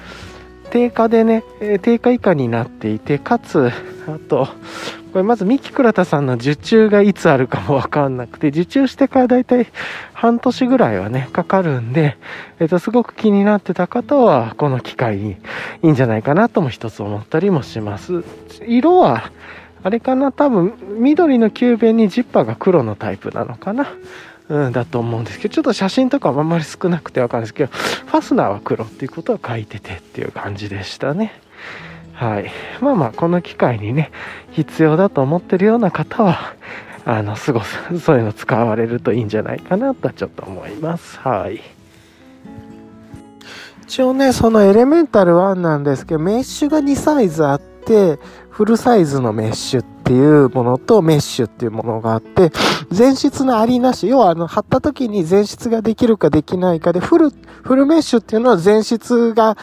[0.71, 3.73] 定価でね、えー、定価以下になっていて、かつ、
[4.07, 4.47] あと、
[5.13, 9.67] これまず三木倉田さんの受注がいつあるかもわかんなくて、受注してからだいたい
[10.13, 12.17] 半年ぐらいはね、かかるんで、
[12.61, 15.33] えっ、ー、と、すごく気になってた方は、この機会に
[15.83, 18.23] いいんじゃないかなとも一つ思ったりもします。
[18.65, 19.33] 色は、
[19.83, 20.33] あれかな？
[20.33, 23.87] 多分、緑のキューベンにジッパーが黒のタイプなのかな？
[24.49, 31.33] うん、だと思うんですけど、ちょっと写真とかもあんまり少なくてわかるんですけど、ファスナーは黒っていうことは書いててっていう感じでしたね。
[32.15, 32.51] はい。
[32.81, 34.11] まあまあ、この機会にね、
[34.51, 36.55] 必要だと思ってるような方は、
[37.07, 41.19] あの、すご、そういうの使われるといいんじゃないかなとはちょっと思います。
[41.21, 41.61] はい。
[43.85, 48.19] 一応ね、そのエレメンタル1なんですけど、メッシュが2サイズあって、
[48.51, 52.51] フルサイズのメッシュっていうものとメッシュっていうものがあって、
[52.97, 59.57] 前室のありなし、要はあの、貼った時に前室ができるかできないかで、フル、フルメッシュっていうのは前室が、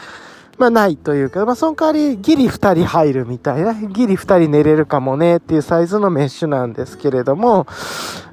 [0.56, 7.66] まあないというか、まあその代わりギリ二人入るみたいな、ギリ二人寝れるかもねっていうサイズのメッシュなんですけれども、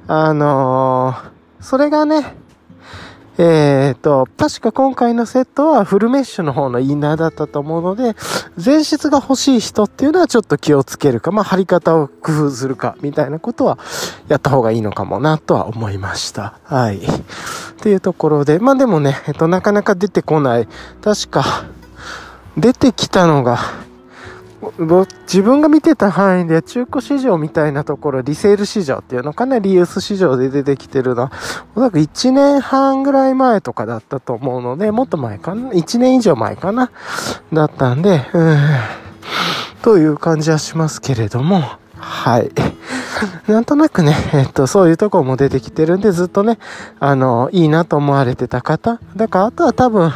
[0.08, 2.34] あのー、それがね、
[3.38, 8.14] えっ、ー、と、確か今回のセットはフルメッシュの方のインナーだったと思うので、
[8.62, 13.78] 前室が欲しい人っていうのはちょっと気をつけるか、まあ貼り方を工夫するか、みたいなことは
[14.28, 16.58] やった方がいいのかもなとは思いました。
[16.64, 16.96] はい。
[16.98, 17.00] っ
[17.80, 20.68] ていうところで、まあでもね、えっと、なかなか出てこない。
[21.02, 21.44] 確か、
[22.56, 23.58] 出てきたのが、
[25.26, 31.32] 自分が見てた範囲で中古市場みたいなところ、リセール市場っていうのかな、リユース市場で出てきてるのは、
[31.74, 36.90] おそらく1年半ぐらい前とかだったと思うので、もっと前かな ?1 年以上前かな？
[37.52, 38.58] だったんで、うん、
[39.82, 41.62] という感じはしますけれども、
[41.98, 42.50] はい。
[43.48, 46.58] なんとなくね、えっと、そういうとこも出てきてるんで、ずっとね、
[47.00, 49.00] あの、いいなと思われてた方。
[49.16, 50.12] だから、あとは多分、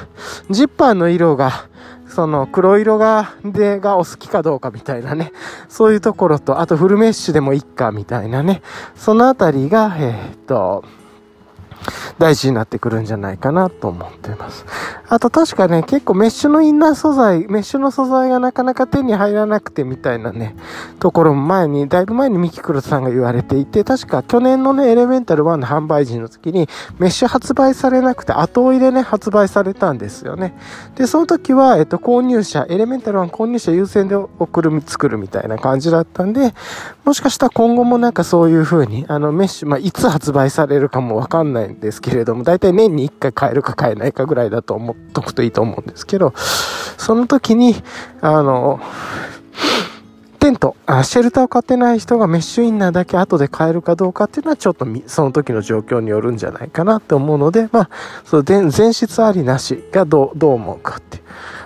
[0.50, 1.66] ジッパーの色が、
[2.10, 5.32] その黒色が、で、がお好きかどうかみたいなね。
[5.68, 8.62] そういうところと、あとフルメッシュでもいっかみたいなね。
[8.96, 10.84] そのあたりが、えー、っと、
[12.18, 14.64] 大事になってくるんじゃないかなと思っています。
[15.08, 20.54] あと確かね、結構メッシュのインナー素材、メッシュの素材がなかなか手に入らなくてみたいなね、
[20.98, 30.54] ところも前に、だいぶ前にミキクロさんが言われていて、確か去年のね、エレメンタル1の販売時の時に、メッシュ発売されなくて、後追いでね、発売されたんですよね。
[30.96, 36.54] で、その時は、えっと、購入者、エレメンタル1購入者優先で送る、作るみたいな感じだったんで、
[37.04, 47.76] もしかしたら今後もなんかそういう風に、あの、メッシュ、まあ、いつ発売されるかもわかんないんですけれども、だいたい年に1回買えるか買えないかぐらいだと思っとくといいと思うんですけど、その時に、
[48.20, 48.80] あの、
[50.40, 57.90] テントあ、シェルターを買ってない人がメッシュインナーだけ後で買えるかどうかっていうのはちょっとその時の状況によるんじゃないかなって思うので、まあ、
[58.24, 61.20] その前室ありなしがどう、どう思うかって。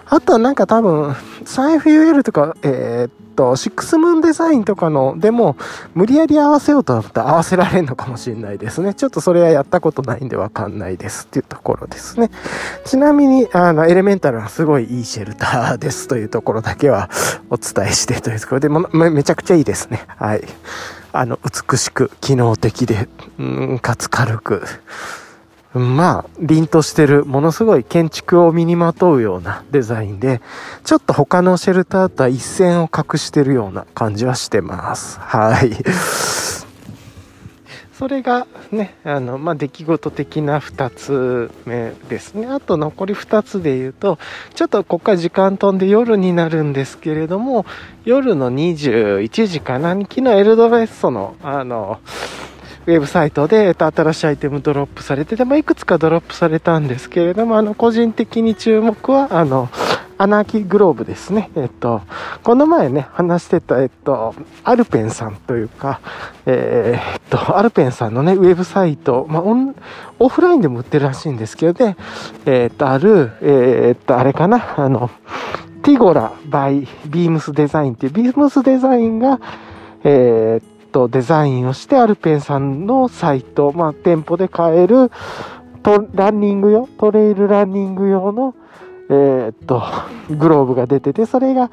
[0.07, 1.13] あとはなんか多分、
[1.45, 5.57] 3FUL とか、えー、っと、シックスムーンデザインとかの、でも、
[5.95, 8.95] 無理やり合わせようと思ったら合わせられるのかもしれないですね。
[8.95, 12.31] ちょっとそれはやったことないんでわかんないですっていうところですね。
[12.85, 17.11] ちなみに、あの、エレメンタルはすごいいいシェルターですというところだけは
[17.51, 20.05] お伝えしてというところで、もめちゃくちゃいいですね。
[20.17, 20.45] はい。
[21.13, 24.63] あの、美しく、機能的で、うん、かつ軽く、
[25.75, 30.41] まあ、凛としてる、ものすごい建築を身にまとうようなデザインで、
[30.85, 35.19] ちょっと他のシェルターとは一線を画してるような感じはしてます。
[35.21, 35.73] はい。
[37.99, 42.47] それがね、あの、まあ、出来事的な2つ目ですね。
[42.47, 44.19] あと残り2つで言うと、
[44.55, 47.67] ちょっとここから時間飛んで夜になるんですけれども、
[48.05, 51.99] 夜の21時かな、昨日エルドレッソの、あの、
[52.87, 59.69] ウェブサイトで、えっと、新しいアイテムドロップされてて、まあ、いくつかドロップされたんですけれども、あの、個人的に注目は、あの、
[60.17, 61.51] アナーキーグローブですね。
[61.57, 62.03] えっと、
[62.43, 66.01] この前ね、話してた、えっと、アルペンさんというか、
[66.47, 69.75] えー、っと、アルペンさんのね、ウェブサイト、まあ、オン、
[70.21, 71.97] オフラインでも売ってるらしいんですけどね、
[72.47, 75.11] えー、っと、ある、えー、っと、あれかな、あの、
[75.83, 79.41] ティゴラバイビームスデザインっていう、ビームスデザインが、
[80.05, 85.11] えー、とデザインをしてアルペンさんのサイト、まあ、店舗で買える
[85.83, 88.55] トランニング用、トレイルランニング用の、
[89.11, 89.83] えー、っと、
[90.31, 91.71] グローブが出てて、それが、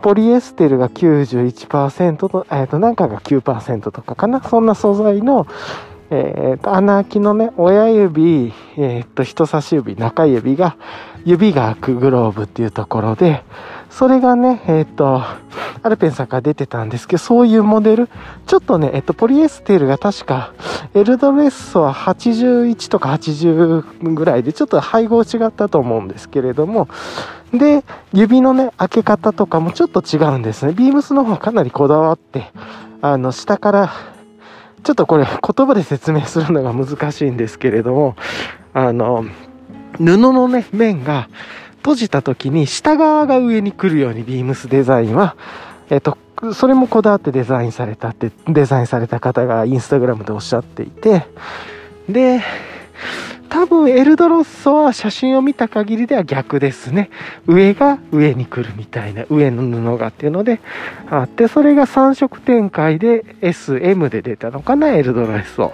[0.00, 4.40] ポリエステルが91%と、えー、っと、なんかが9%とかかな？
[4.40, 5.46] そんな素材の、
[6.10, 10.76] えー、っと、穴開きのね、親指、えー、っと、人差し指、中指が、
[11.24, 13.42] 指が開くグローブっていうところで、
[13.96, 15.22] それがね、えっ、と、
[15.82, 18.10] アルペンさんから出てたんですけど、そういうモデル、
[18.46, 20.52] ちょっとね、えっ、と、ポリエステルが確か、
[20.92, 26.88] エルドレッソは81とか80ぐらいで、ちょっと配合違ったと思うんですけれども、
[27.54, 30.74] で、指のね、開け方とかもちょっと違うんですね。
[30.74, 32.50] ビームスの方かなりこだわって、
[33.00, 33.92] あの、下から、
[34.84, 38.14] ちょっとこれ言葉で説明するのが難しいんですけれども、
[38.74, 39.24] あの、
[39.96, 41.30] 布のね、面が、
[41.86, 45.36] 閉じた時に下側が上に来るようにビームスデザインは、
[45.88, 46.18] えっと、
[46.52, 51.28] それもこだわってデザインされたって、デザインされた方がインスタグラムでおっしゃっていて、
[52.08, 52.42] で、
[53.48, 57.08] 多分エルドロッソは写真を見た限りでは逆ですね。
[57.46, 60.58] 上が上に来るみたいな、上の布がっていうので
[61.08, 65.72] あって、それが3色展開で SM で出たのかな、エルドロッソ。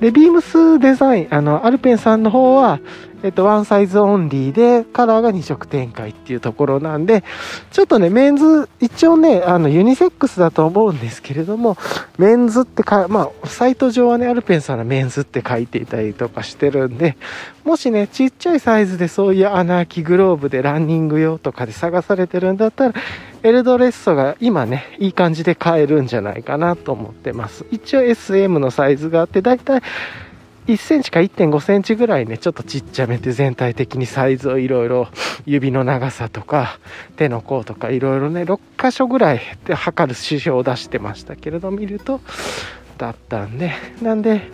[0.00, 2.80] で、ビームスデザイン、あの、アルペンさんの方は、
[3.24, 7.24] えっと、ワンサイズオンリーで、カラーが2色展開っていうところなんで、
[7.70, 11.78] ちょっとね、メンズ、一応ね、あの、ユニセックスだと思うんですけれども、
[12.18, 17.16] メンズってか、まあ、サイト上はね、アルペンさんのメンズって書いていたりとかしてるんで、
[17.64, 22.94] もしね、ちっちゃいサイズでそういう穴開きグローブでランニング用とかで探されてるんだったら、
[23.42, 27.64] エルドレッソが今ね、いい感じで買えるんじゃないかなと思ってます。
[27.70, 29.82] 一応 SM のサイズがあって、だいたい
[30.66, 35.08] 1センチか1.5センチぐらいね、ちょっとちっちゃめで全体的にサイズをいろいろ
[35.44, 36.78] 指の長さとか
[37.16, 42.20] 手の甲とかいろいろね、6箇所ぐらいで測る指標を出してましたけれど、見ると、
[42.96, 44.48] だったんで、なんで、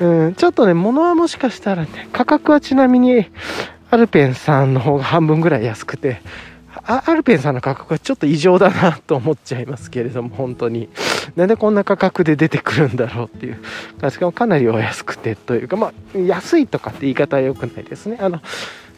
[0.00, 3.26] うん、ちょっとね、物はもしかしたらね、価格はちなみに
[3.90, 6.20] アルペンさんの方が半分ぐらい安くて、
[6.90, 10.88] アルペンさんの価格はちょっと異常だなと思っちゃいますけれども、本当に。
[11.36, 13.58] なんでこんな価格で出てくるんだろうっていう。
[14.10, 18.18] しかもかなりお安くてというか、まあ、安いとかって言い方は良くないですね。
[18.20, 18.40] あの、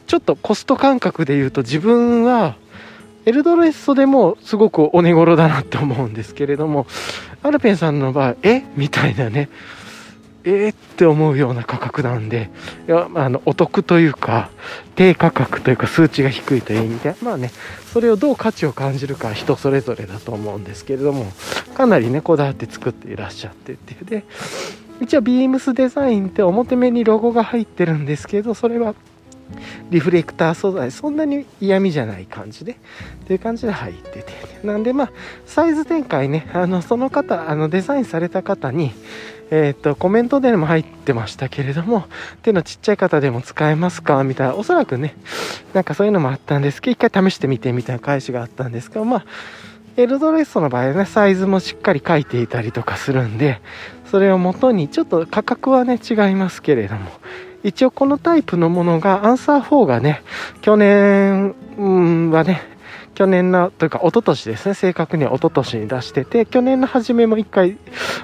[0.07, 2.57] ちょっとコスト感覚で言うと自分は、
[3.25, 6.87] エルドレッソでもすごくお値頃だなって思うんですけれども、
[7.43, 8.63] アルペンさんの場合、え？
[8.77, 9.49] みたいなね。
[10.45, 12.51] えー、って思うような価格なんで、
[12.89, 14.51] いやあのお得というか、
[14.95, 17.51] 低価格というか数値が低いという意味で、まあね、
[17.93, 21.27] それをどう価値を感じるか人それぞれだと思うんですけれども、
[21.75, 24.05] かなりね、こだわって作っていらっしゃってっていう。
[24.05, 24.25] で、
[25.01, 28.95] 一応ビームスデザインって表面にロゴが入ってるんですけど、それは
[29.91, 32.77] リフレクター素材、そんなに嫌味じゃない感じで、っ
[33.27, 34.33] ていう感じで入ってて。
[34.65, 35.11] なんでまあ、
[35.47, 38.93] サイズ展開ね、あの、その方、あの、デザインされた方に、
[39.55, 42.07] えっ、と、コメントでも入ってましたけれども、
[42.41, 44.25] 手のちっちゃい方でも使えますか？
[44.25, 45.15] みたいな、おそらくね、
[45.75, 49.25] なんかそういうのもあったんですけど、一回試してみてみたいな返しがあったんですけど、まあ、
[49.99, 53.61] エルドレッソの場合はね、サイズもしっかり書いていたりとかするんで、
[54.11, 57.11] それをもとに、ちょっと価格はね、違いますけれども、
[57.63, 60.23] 一応このタイプのものが、アンサー4がね、
[60.63, 62.72] 去年、はね、
[63.15, 67.77] 去年の、というか、一昨年ですね、正確には一昨年に出してて、去年の初めも一回、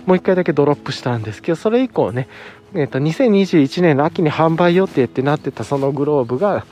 [0.06, 2.28] もう一回だけドロップしたんですけど、それ以降ね、
[2.74, 6.66] え、と、2021年の秋に販売予定ってなってたそのグローブが、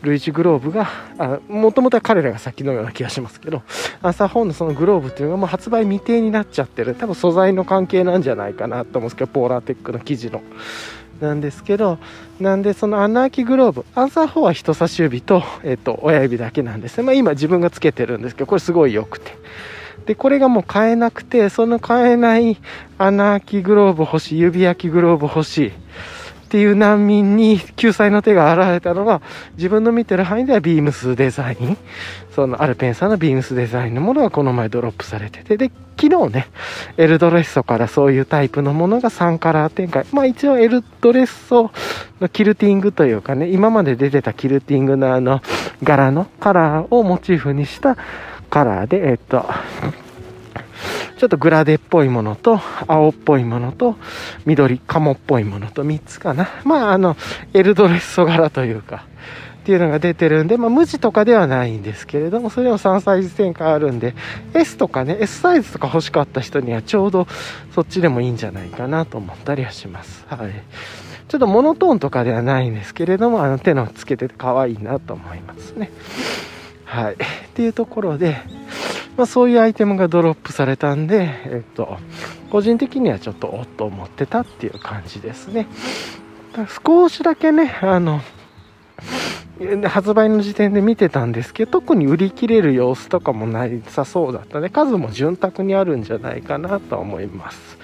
[0.00, 0.88] ルイージグローブが、
[1.48, 3.62] もともとは彼らが先のような気がしますけど、
[4.02, 6.94] アサホのそのグローブっていうのがもう発売未定になっちゃってる。
[6.94, 10.42] 多分素材の関係なんじゃないかなと思うんですけど、ポーラーテックの生地の。
[11.22, 11.98] なんですけど、
[12.40, 17.04] なんでその穴開きグローブ、アンサー4は人差し指と、 えっ、と、親指だけなんですね。
[17.04, 19.32] まあ今自分がつけてるんですけど、これすごい良くて。
[20.04, 22.58] で、これがもう買えなくて、その買えない
[22.98, 25.72] 穴開きグローブ欲しい、指焼きグローブ欲しいっ
[26.52, 29.22] ていう難民に救済の手が現れたのが、
[29.56, 31.78] 自分の見てる範囲ではビームスデザイン、
[32.34, 35.70] そのアルペンさんのビームスデザインのものがこの前ドロップされてて、で、
[36.00, 36.48] 昨日ね、
[36.96, 40.06] エルドレッソからそういうタイプのものが3カラー展開。
[40.12, 41.70] まあ一応エルドレッソ
[42.20, 45.42] のキルティングというかね、今まで出てたキルティングのあの
[45.82, 47.96] 柄のカラーをモチーフにした
[48.48, 49.44] カラーで、えっと、
[51.18, 53.96] ちょっとグラデっぽいものと、青っぽいものと、
[54.44, 56.48] 緑、カモっぽいものと3つかな。
[56.64, 57.16] まあ、あの、
[57.54, 59.04] エルドレッソ柄というか、
[59.62, 64.14] っていうのが出てるんで、まあ、無地とかではないんですけれども、それでも3サイズ展開あるんで、
[64.54, 67.28] S とかね、S サイズとか欲しかった人にはちょうど
[67.72, 70.26] そっちでもいいんじゃないかなと思ったりはします。
[70.28, 70.50] はい。
[71.28, 75.92] ちょっとモノトーンとかではないんですけれども、あの手のつけてて可愛いなと思いますね。
[76.84, 77.14] はい。
[77.14, 77.16] っ
[77.54, 78.38] ていうところで、
[79.16, 81.98] まあ、そういうアイテムがドロップされたんで、えっと、
[82.50, 85.68] 個人的にはちょっとおっと思ってたっていう感じですね。
[86.84, 88.20] 少しだけね、あの、
[89.88, 94.70] 発売の時点で見てたんですけど、特に売り切れる様子とかもなさそうだったね。
[94.70, 97.78] 数も潤沢にあるんじゃないかなと思います。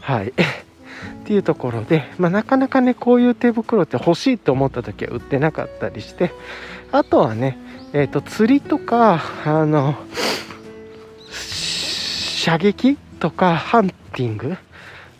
[0.00, 0.32] はい。
[0.36, 6.32] っていうところで、まあ、なかなかね、こういう手袋って欲しいと思った時は売ってなかったりして、
[6.92, 7.58] あとはね、
[7.92, 9.94] えっ、ー、と、釣りとか、あの、
[11.30, 14.56] 射撃とか、ハンティング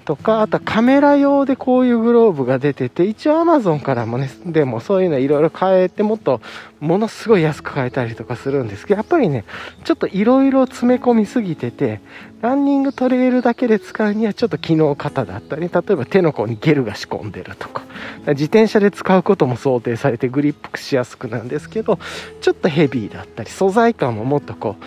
[0.07, 6.41] とか、あとはカメラ用でこういうグローブが出てて、一応 Amazon からもね、でもそういうのいろいろ変えて、もっと
[6.81, 9.45] ものすごい安く買えたりとかするんですけど、やっぱりね、
[9.85, 12.01] ちょっといろいろ詰め込みすぎてて、
[12.41, 17.83] ランニングトレイルだけで使うにはちょっと機能型だったり、例えば手の甲にゲルが仕込んでるとか、
[18.29, 21.99] 自転車で使うことも想定されてグリップしやすくなんですけど、
[22.41, 24.85] ちょっとヘビーだったり、素材感ももっとこう、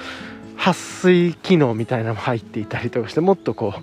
[0.59, 3.79] 撥水機能みたいなのも入っていたりとかして、もっとこう、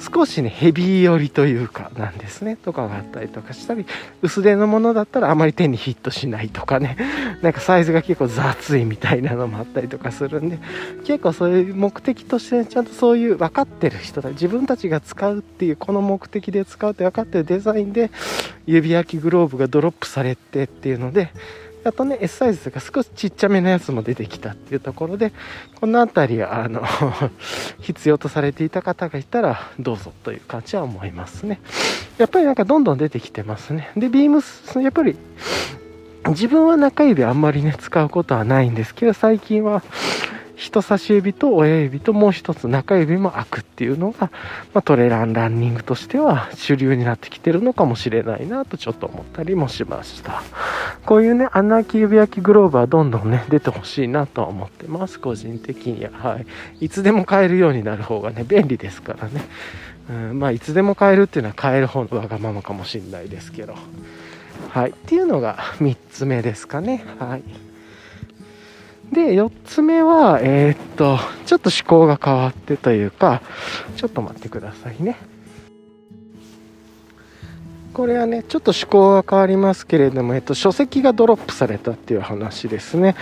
[0.00, 3.84] 少しね、ヘビー寄りというかなんですね、とかがあったりとかしたり、
[4.22, 6.96] 薄手のものだったらあまり手にヒットしないとかね、
[7.42, 10.58] なんかサイズが結構雑いみたいなのもあったりとかするんで、
[11.04, 18.10] 結構そういう目的として、ちゃんとそういう分かってる人だ、自分たちが使うっていう、この目的で使うって分かってるデザインで、
[18.66, 21.30] 指焼きグローブがドロップされてっていうので、
[21.82, 25.32] あとね、S サイズが少しちっちゃめのやつも出てきたっていうところで、
[25.80, 26.82] この辺り、あの
[27.80, 31.60] 必要とされていた方がいたら、どうぞという感じは思いますね。
[32.18, 33.90] やっぱりなんかどんどん出てきてますね。
[33.96, 35.16] で、ビームス、やっぱり、
[36.28, 39.82] 自分は中指あんまりね、使うことはないんですけど、最近は、
[40.60, 44.30] 人差し指と親指ともう一つ中指も開くっていうのが、
[44.74, 50.42] まあ、トレランランニングとしては主流になってきてるのかもしれないなとちょっと思ったりもしました。
[51.06, 56.10] こういうね、穴開き指焼きグローブはどんどんね、出てほしいなとは思ってます、個人的には。
[56.12, 56.38] は
[56.80, 56.84] い。
[56.84, 59.40] いつでも買えるようになる方がね、便利ですからね。
[60.10, 63.76] うん、まあ、いつでも買えるっていうのは買える方のわがままかもしれないですけど。
[64.68, 64.90] はい。
[64.90, 67.02] っていうのが3つ目ですかね。
[67.18, 67.69] はい。
[69.12, 73.42] で、4つ目は、えー、っと、ちょっと思考が変わってというか、
[73.96, 75.16] ちょっと待ってくださいね。
[77.92, 83.16] これはね、ちょっと思考が変わりますけれども、えっと、書籍がドロップされたっていう話ですね。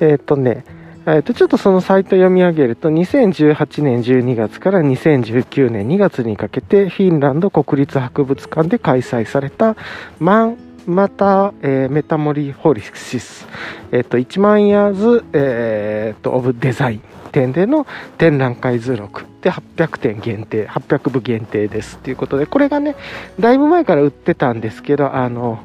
[0.00, 0.64] えっとね、
[1.06, 9.74] えっと、ちょっとそのサイト読み上げると、2018年12月から2019年2月にかけて、フィンランド国立博物館で開催された、
[10.20, 10.56] マン
[10.86, 13.46] また、えー、メタモリホリシス、
[13.90, 17.86] え、ー、と、1万ヤーズ、え、ー、と、オブデザイン展での
[18.18, 22.96] 展覧会図録で800点限定、800部限定ですっていうことで、これがね、
[23.40, 25.62] だいぶ前から売ってたんですけど、あの、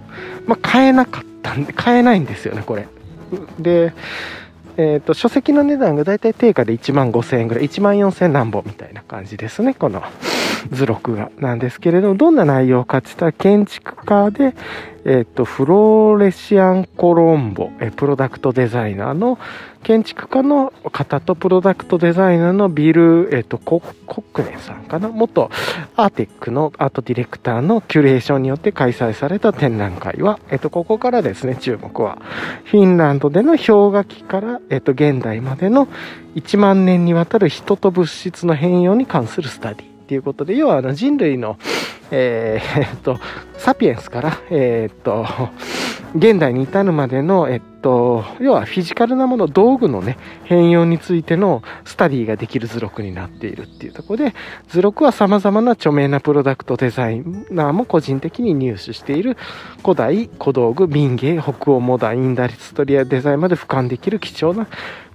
[0.47, 2.87] まあ、買えなかったんで、買えないんですよね、これ。
[3.59, 3.93] で、
[4.77, 10.01] えっ、と、書籍の値段がだいたい定価で1万5000円ぐらい、1万4000何本みたいな感じですね、この。
[10.71, 14.53] 図録がなんですけれども、どんな内容かって言ったら建築家で、
[15.05, 19.39] えっ、と、フローレシアン・コロンボ、えプロダクトデザイナーの、
[19.83, 25.09] 建築家の方とプロダクトデザイナーのビル、えっ、と、ココックネンさんかな？
[25.09, 25.49] 元
[25.95, 32.21] アーティックのアートディレクターのキュレーションによって開催された展覧会は、えっ、と、ここからですね、注目は、
[32.65, 35.87] フィンランドでの氷河期から、えっ、と、現代までの
[36.35, 39.88] 1万年にわたる人と物質の変容に関するスタディ。
[40.09, 41.59] っていうことで、要はあの人類の
[42.11, 43.19] えー、えっと、
[43.57, 45.27] サピエンスから、えー、っと、
[46.15, 54.33] 現代に至るまでの、えっと、要はフィジカルなもの、道具のね、変容についてのスタディができる図録になっているっていうところで、
[54.69, 57.19] 図録は様々な著名なプロダクトデザイ
[57.51, 59.37] ナーも個人的に入手している
[59.83, 64.67] 古代、小道具、民芸、北欧モダン、インダリストリアデザインまで俯瞰できる貴重な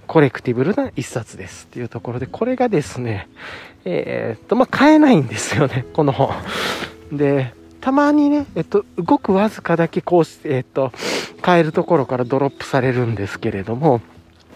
[0.07, 3.27] コレクティブルな一冊ですっていうところで、これがですね、
[3.85, 6.33] えー、っと、まあ、買えないんですよね、 この本。
[7.11, 10.91] で、たまにね、えっと、ごくわずかだけこうして、えっと、
[11.41, 14.01] 買えるところからドロップされるんですけれども、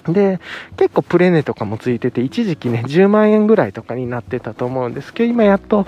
[0.07, 0.39] で、
[0.77, 5.13] 結構プレネとかもついてて、一時期ね、10万円ぐらいとかになってたと思うんです。
[5.13, 5.85] けど、今やっと、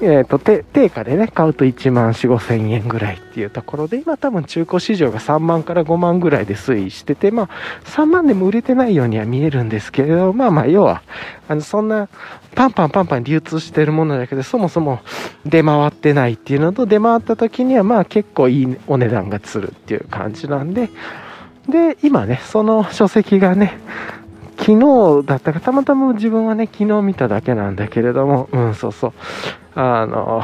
[0.00, 7.48] えっ、ー、と、定価でね、買うと1万4、5千円ぐらいっていうところで、今多分中古市場が3万から5万ぐらいで推移してて、まあ、
[7.84, 11.02] 3万でも売れてないようには見えるんですけれど、まあまあ、要は、
[11.48, 12.08] あの、そんな、
[12.54, 15.00] パンパンパンパン流通してるものだけど、そもそも
[15.44, 20.88] 出回ってないっていうのと、出回った時には、まあ結構いいお値段がするっていう感じなんで、
[21.68, 23.78] で、今ね、その書籍がね、
[24.58, 29.12] 昨日だったか、たまたま自分はね、昨日見ただけなんだけれども、うん、そうそう。
[29.74, 30.42] あの、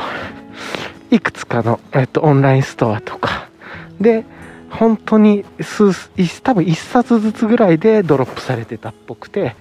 [1.11, 3.49] いくつかの、えっと、オンラインストアとか、
[4.01, 4.25] で、
[4.71, 5.93] 本当に数、
[6.43, 9.57] 多分1冊ずつぐらいでドロップされてたっぽくて、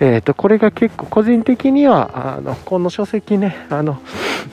[0.00, 4.00] えっ、と、これが結構個人的には、あの、この書籍ね、あの、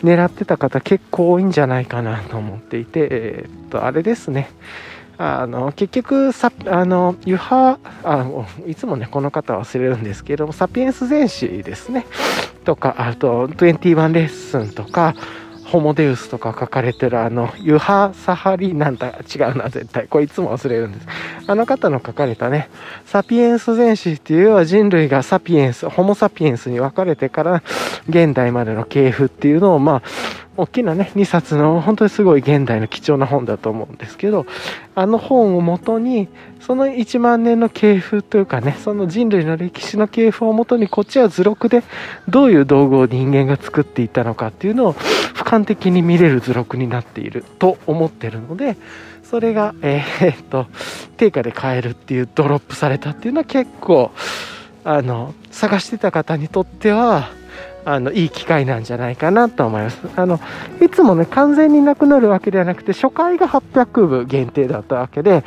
[0.04, 4.50] 狙ってた方結構多いんじゃないかなと思っていて、えっ、と、あれですね。
[5.18, 8.26] あの結局さあのユハあ
[8.66, 12.06] いつもねこの方忘れるんですけどもサピエンス全史ですね。
[12.66, 15.16] とかあと21レッスンとか
[15.66, 19.20] ホモデウスとか書かれてるあのユハ・サハリなんだ。
[19.36, 20.08] 違うな絶対。
[20.08, 21.08] これいつも忘れるんです。
[21.48, 22.70] あの方の書かれたね
[23.06, 27.64] サピエンス全史っていうのは人類がサピエンスホモ・サピエンスに分かれてから
[28.08, 30.04] 現代までの系譜っていうのをまあ
[30.56, 34.46] 大きなね、2冊の本当にすごい現代の貴重な本だと思うんですけど、
[34.94, 36.28] あの本をもとに、
[36.60, 41.84] その1万年の系譜というかね、その人類の歴史の系譜をもとに、こっちは図録で
[42.30, 48.78] どういう道具を人間が作っていたのかっていうのを俯瞰的に見れる図録になっていると思ってるので、
[49.24, 50.68] それが、えー、っと、
[51.18, 54.12] 定価で買えるっていうドロップされたっていうのは結構、
[54.84, 57.30] あの、探してた方にとっては、
[57.86, 60.00] あのいい機会なんじゃないかなと思います。
[60.16, 60.40] あの
[60.82, 65.44] いつもね完全になくなるわけではなくて初回が800部限定だったわけで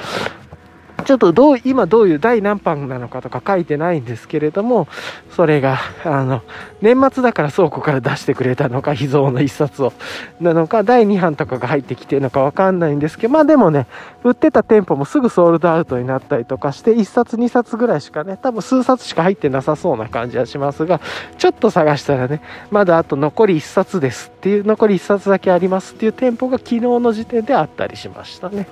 [1.05, 4.89] ちょっとどう、今どういう第何版なのかとか書いてないんですけれども、
[5.31, 6.43] それが、あの、
[6.81, 9.93] 年末だから倉庫から出してくれたのか、秘蔵の一冊を、
[10.41, 13.87] なのか、第2版とかが入ってきてるのかわかんないんですけど、まあでもね、
[14.25, 21.01] 売ってた店舗もすぐソールドアウトになったりとかして、1冊2冊ぐらいしかね、多分数冊しか入ってなさそうな感じはしますが、
[21.39, 22.41] ちょっと探したらね、
[22.71, 28.67] まだあと残り1冊ですっていう、残り1冊だけありますっていう店舗が昨日の時点であったりしましたね。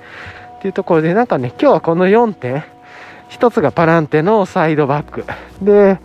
[0.64, 2.64] っていうところで、なんかね、今日はこの4点、
[3.28, 5.26] 1つがパランテのサイドバック。
[5.60, 5.98] で、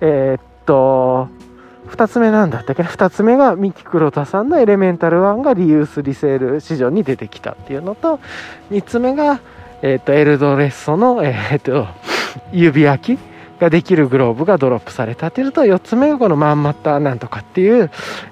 [0.00, 1.28] えー、っと、
[1.90, 8.20] 2つ目なんだったっけ2つ目が三木黒田さんのエレメンタルワンがリユースリセール市場に出てきたっていうのと、
[8.70, 9.40] 3つ目が、
[9.82, 11.86] えー、っと、エルドレッソの、えー、っと、
[12.52, 13.29] 指焼き
[13.60, 17.86] ができるグローブがドロップされたっていうと4つ目がこのマンマッタなんとかっていう、え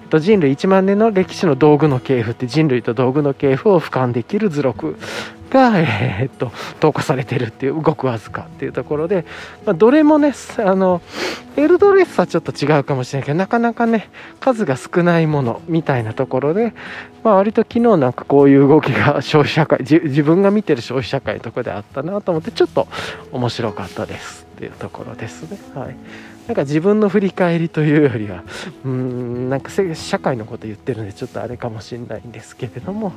[0.07, 4.97] っと、人類1万年の歴史の道具の系譜って人類と道具の系譜を俯瞰できる図録
[5.51, 6.51] が、えー、っと
[6.81, 9.27] 投下されてるっていうごくわずかっていうところで、
[9.67, 11.03] まあ、どれもねあの
[11.57, 14.11] エルドレスはちょっと違うかもしれないけどなかなかね
[14.41, 16.73] 数が少ないものみたいなところで、
[17.23, 22.89] まあ、割と昨日なんかこういう動きが消費社会自分が見てる消費社会のとこであったなと思ってちょっと
[23.33, 24.48] 面白かったです。
[24.59, 25.59] っていうところですね。
[25.75, 25.97] はい
[26.49, 28.43] なんか自分の振り返りというよりは、
[28.83, 33.13] うん、なんか社会のこと言ってるんで、ちょっとあれかもしれないんですけれども、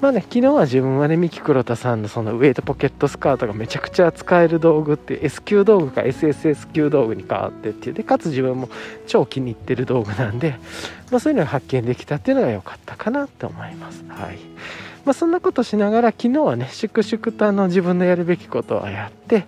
[0.00, 8.68] まあね、昨日は自分はね、三木黒田さんのそのウェイトポケットスカートがめちゃくちゃ使える道具っていう S 級道具か SSS 級道具に変わってっていう、で、かつ自分も
[9.08, 10.54] 超気に入ってる道具なんで、
[11.10, 14.04] まあそういうのが発見できたっていうのが良かったかなと思います。
[14.08, 14.38] はい。
[15.08, 19.46] まあ、そんなことしながら昨日はね粛々とあの自分のやるべきことはやって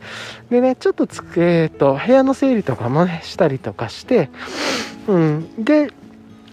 [0.48, 4.30] でねちょっとつえーと、部屋の整理とかもねしたりとかして、
[5.06, 5.92] うん、でち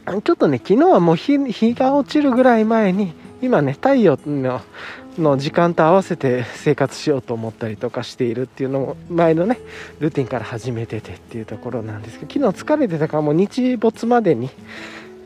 [0.10, 4.62] ょっとね、昨日はもう日日が落ちるぐらい前に、今ね、太陽の
[5.18, 9.58] の時間と合わせて生活しようと思ったりとかしているっていうのも前のね
[10.00, 14.50] ルーティンから始めててっていうところなんですけど昨日疲れてたからもう日没までに、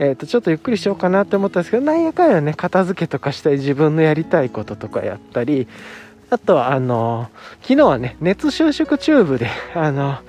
[0.04, 5.68] えー、とちょっとゆっくりしようかなって思ったんですけどなんやかんやね片付けとかしたり自分のやりたいこととかやったり
[6.32, 7.30] あとは、あの、
[7.62, 10.20] 昨日はね、熱収縮チューブで、 あの、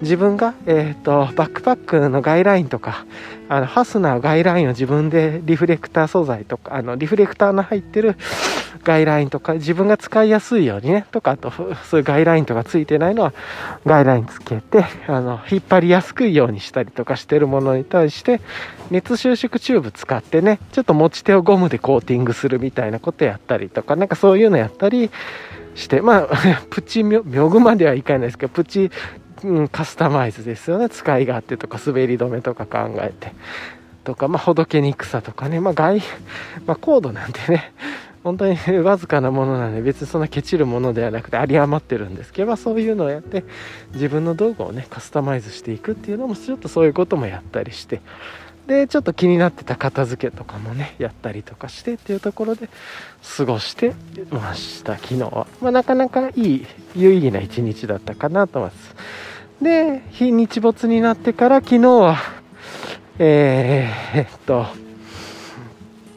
[0.00, 3.06] 自分が、え、ー、と、バックパックのガイラインとか、
[3.48, 8.16] あの、ファスナーガイラインを自分でリフレクター素材とか、あの、リフレクターの入ってる
[8.82, 11.52] ガイラインとか、自分が使いやすいようにね、とか、あと、
[11.84, 13.32] そういうガイラインとかついてないのは、
[13.86, 18.40] ガイラインつけて、あの、引っ張りやすくようにしたりとかしてるものに対して、
[18.92, 25.10] 熱収縮チューブ使ってね、ちょっと持ち手をゴムでコーティングするみたいなことやったりとか、なんかそういうのやったり、
[25.74, 26.36] して、まあ、
[26.70, 28.90] プチみょ、みょぐまではいかないですけど、プチ、
[29.44, 30.88] うん、カスタマイズですよね。
[30.88, 33.32] 使い勝手とか滑り止めとか考えて。
[34.04, 36.00] とか、まあ、ほどけにくさとかね、まあ、外、
[36.66, 37.72] まあ、コードなんてね、
[38.24, 43.44] 本当に わずかなものなんで別にそんなケチるものではなくて有り余ってるんですけど、まあ、そういうのをやって
[43.94, 48.00] 自分の道具をねカスタマイズしていくっていうのもちょっとそういうこともやったりして
[48.72, 52.70] でちょっと気になってた片付けとかもねやったりとかしてっていうところで
[53.36, 53.94] 過ごして
[54.30, 54.96] ました。
[54.96, 56.66] 昨日は、まあ、なかなかいい
[56.96, 58.94] 有意義な一日だったかなと思います。
[59.60, 62.16] で日日没になってから昨日は
[63.18, 64.66] えー、えっと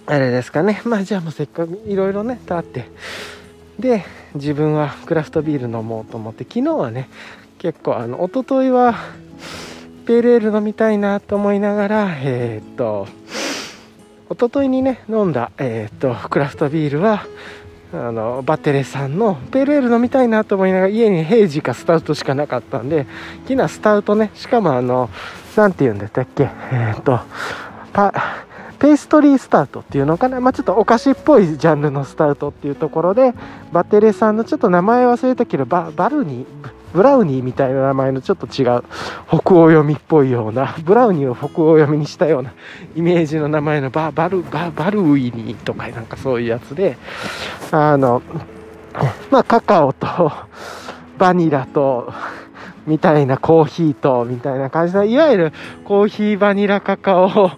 [0.06, 0.82] あれですかね。
[0.86, 2.90] まあじゃあもうせっかくいろいろね経って。
[3.78, 7.10] で自分はクラフトビール飲もうと思って昨日はね
[7.58, 8.96] 結構あの一昨日は
[10.06, 13.08] ペールエール飲みたいなと思いながら、えー、っと、
[14.30, 17.26] 一昨日にね、飲んだ、えー、っと、クラフトビールは、
[17.92, 23.08] あの、バテレさんのペールエール飲みたいなと思いながら、家にヘイジかスタウトしかなかったんで、
[23.48, 25.10] 昨日スタウトね、しかもあの、
[25.56, 27.20] なんて言うんだったっけ、えー、っと、
[27.92, 28.14] パ、
[28.78, 33.34] ペーストリースタートっていうのかな、まあ、ちょっとお菓子っぽいジャンルのスタートっていうところで、
[33.72, 36.48] バテレさんのちょっと名前忘れたけど、ババルニー、
[36.96, 38.84] ブラウニーみたいな名前のちょっと違う
[39.28, 42.54] 北欧読みっぽいようなブラウニーを北欧読みにしたような
[42.96, 46.98] イメージの名前のババルババルウイニーとかなんかそういうやつで
[47.72, 48.22] あの
[49.30, 50.32] まあカカオと
[51.18, 52.14] バニラと
[52.88, 57.52] みたいなコーヒーとみたいな感じでいわゆるコーヒーバニラカカオ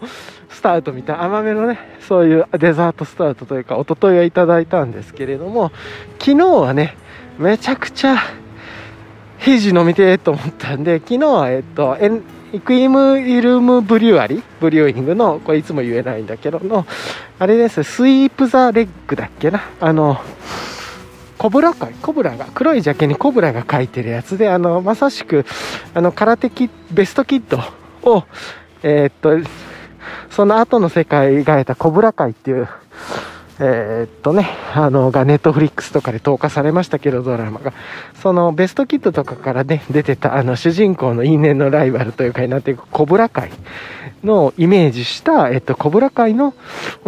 [0.49, 1.77] スタートみたいな甘めのね
[2.07, 5.71] そういうデザートスタートというか一昨日はいただいたんですけれども
[6.17, 6.97] 昨日はね
[7.37, 8.17] めちゃくちゃ
[9.37, 12.11] ヘイジ飲みてーと思ったんで、昨日は、えっと、エ
[12.53, 16.85] イクイムイルムブリュアリブリューイングの、これいつも言えないんだけどの、
[17.39, 17.83] あれです。
[17.83, 19.61] スイープザレッグだっけな。
[19.79, 20.17] あの、
[21.37, 25.45] コブラかコブラが、黒いジャケにコブラが書いてるやつで、あの、まさしく、
[25.93, 27.59] あの、空手キベストキット
[28.03, 28.23] を、
[28.81, 29.49] えー、っと、
[30.29, 32.67] その後の世界が得たコブラ会っていう、
[33.59, 37.73] えー、っとね、あの、がネットフリックスとかで投下されましたけど、ドラマが。
[38.21, 43.49] そのベストキットとかからね、出てた、あの、主人公の因縁のライバルというかなっていくコブラ界
[44.23, 46.53] のイメージした、えっと、コブラ界の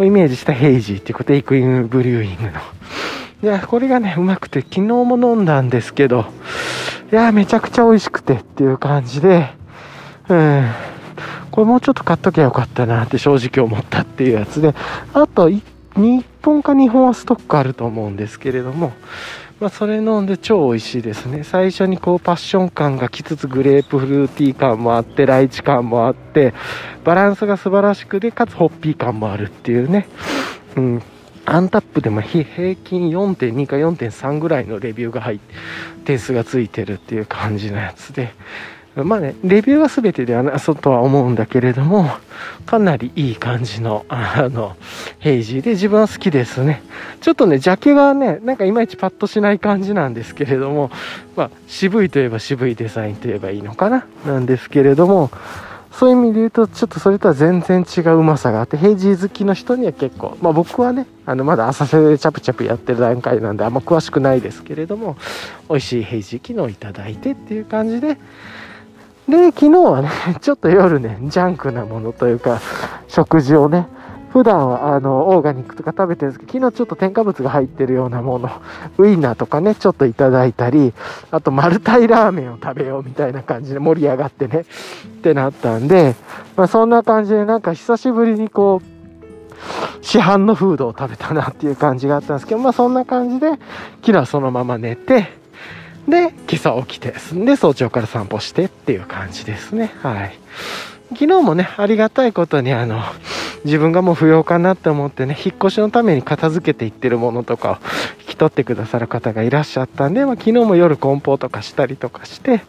[0.00, 2.50] イメージしたヘイジーっていうことで、イクインブリューイングの。
[3.42, 6.26] いや、これがね、うまくて、昨日も飲んだんですけど、
[7.12, 9.50] いや、めちゃくちゃ美味しくてっていう感じで、
[10.28, 10.70] うん。
[11.50, 14.74] これもうちょっと買っときゃよかったなって正直思ったっていうやつで、
[15.12, 15.60] あと1
[15.96, 18.92] 日本か日本はストックあると思うんですけれども、
[19.60, 21.44] まあ、それ飲んで超美味しいですね。
[21.44, 26.54] 最初にこうパッション感がきつつグレープフルーティー感もあって、ライチ感もあって、
[27.04, 30.08] バランスが素晴らしくで、かつホッピー感もあるっていうね。
[30.76, 31.02] うん。
[31.44, 32.44] アンタップでも平
[32.76, 35.54] 均4.2か4.3ぐらいのレビューが入って、
[36.04, 38.32] 点数がついてるっていう感じのやつで、
[38.96, 42.10] まあね、レビューは全てではなそうとは思うんだけれども、
[42.66, 44.76] かなりいい感じの、あの、
[45.20, 46.82] hazy で自分は好きですね。
[47.20, 50.90] ちょっとね、ジャケがね、なんかいまいちパッとしない感じなんですけれども、
[51.36, 55.30] まあ、渋いといえば渋いデザインといえばいいのかななんですけれども、
[55.92, 65.16] そういう意味で言うと、ちょっとそれとは全然違ううまさがあって、 hazy 好きの人には結構、まあ僕はね、あの、まだ浅瀬でチャプチャプやってる段階なんで、あんま詳しくないですけれども、
[65.68, 68.18] 美味しい hazy 昨日いただいてっていう感じで、
[69.28, 70.10] で、昨日はね、
[70.40, 72.60] ちょっと夜ね、ジャンクなものというか、
[73.08, 73.86] 食事をね、
[74.32, 78.48] 普段はあのオーガニックとか食べてるんですけど、昨日ちょっと添加物が入ってるようなもの、
[78.98, 80.92] ウインナーとかね、ちょっといただいたり、
[81.32, 84.64] あとマルタイラーメンを食べようみたいな感じで盛り上がってね、っ
[85.22, 86.14] てなったんで、
[86.56, 95.39] まあそんな感じでなんか久しぶりにこう、市販のフードを食べたなっていう感じがあったんですけど、まあそんな感じで、昨日はそのまま寝て、
[96.10, 99.92] で、今朝起きて、で、早朝から散歩してっていう感じですね。
[100.02, 100.38] はい。
[101.10, 103.02] 昨日もね、ありがたいことにあの、
[103.64, 107.76] 自分がもう不要かなって思ってね、引っ越しのために片付けていってるものとかを
[108.22, 112.62] 引き取ってくださる方がいらっしゃったんで、まあ、昨日も夜梱包とかしたりとかして、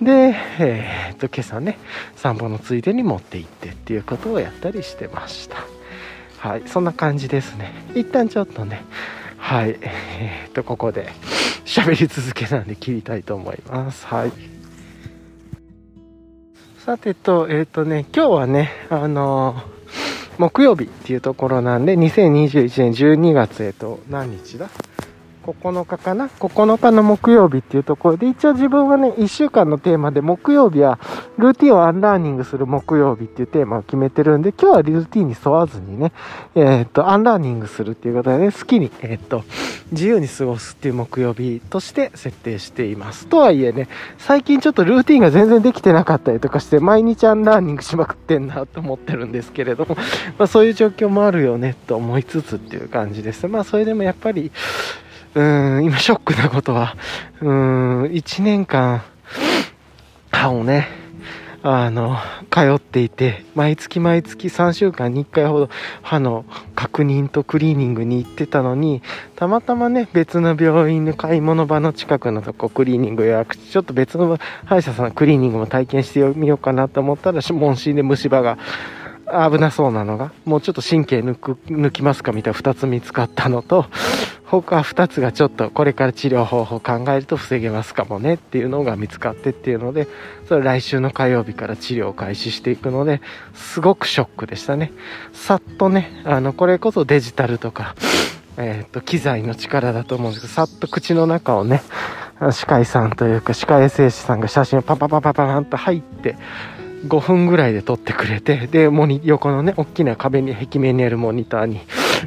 [0.00, 1.78] で、えー、っと、今朝ね、
[2.16, 5.56] 散歩のついでに持って行ってっていうことをやったりしてました。
[6.38, 7.72] はい、そんな感じですね。
[7.94, 8.82] 一旦ちょっとね、
[9.46, 11.12] はい、えー、っと、ここで
[11.66, 14.06] 喋り続けなんで切りたいと思います。
[14.06, 14.32] はい。
[16.78, 19.74] さてと、えっ、とね、今日はね、あのー
[20.38, 24.68] 木曜日っていうところなんで、2021年12月、えっと、何日だ？
[25.52, 30.98] 9日かな ?9 日の木曜日っていうところで、一応自分はね、1週間のテーマで、木曜日は
[31.38, 36.12] ルーティンをアンラーニングする木曜日っていうテーマを決めてるんで、今日はルーティンに沿わずにね、
[36.54, 39.44] えー、っと、アンラーニングするっていうことでね、好きに、えー、っと、
[39.92, 43.26] 自由に過ごすっていう木曜日として設定しています。
[43.26, 43.88] とはいえね、
[44.18, 49.96] 最近ちょっとルーティンが全然できてなかったりとかして、毎日アンラーニングしまくってんなと思ってるんですけれども、
[50.38, 53.46] まあそういう状況もあるよねと思いつつっていう感じです。
[53.46, 54.50] まあそれでもやっぱり、
[55.34, 55.42] う
[55.80, 56.96] ん、今ショックなことは、
[57.40, 59.02] うん、1年間、
[60.30, 60.88] 歯をね、
[61.66, 62.18] あの、
[62.50, 65.70] 通っていて、毎月毎月3週間に1回ほど
[66.02, 69.02] 歯の確認とクリーニングに行ってたのに、
[69.34, 78.58] たまたまね、別の病院の買い物場の近くのとこクリーニング予約ちょっと別の歯医者さんクリーニングも体験してみようかなと思ったら、問診で虫歯が
[79.50, 83.86] 危なそうなのが、もうちょっと神経抜く、抜きますかみたいな2つ見つかったのと、
[84.62, 90.08] 他2つがちょっとこれから治療方法考えると防げますかもねっていうのが見つかってっていうので、
[90.48, 93.20] それ来週の火曜日から治療を開始していくので、
[93.54, 94.92] すごくショックでしたね。
[95.32, 97.94] さっとね、あの、これこそデジタルとか、
[98.56, 101.82] えっ、と、機材の力だと思うんですけど、さっと口の中をね、
[102.38, 106.36] 歯科医さんというか歯科衛生士さんが写真をパパパパパパンと入って、
[107.06, 111.80] 5分ぐらいで撮ってくれて、で、モニ、横のね、大きな壁に、壁面にあるモニターに、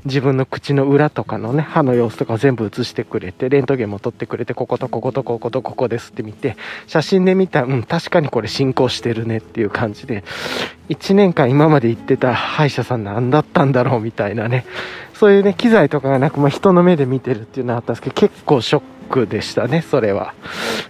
[0.06, 6.58] 自分の口の裏とかのね、歯の様子とか全部映してくれて、レントゲンも撮ってくれて、こことこことこことここですって見て、
[6.88, 10.24] 写真で見た、うん、確かにこれ進行してるねっていう感じで、
[10.90, 14.66] 1年間今まで行ってた歯医者さん何だったんだろうみたいなね、
[15.14, 20.34] そういうね、機材とかがなく、まあ、人の目で見てるっていうのはあったんですけど、結構ショックでしたね、それは。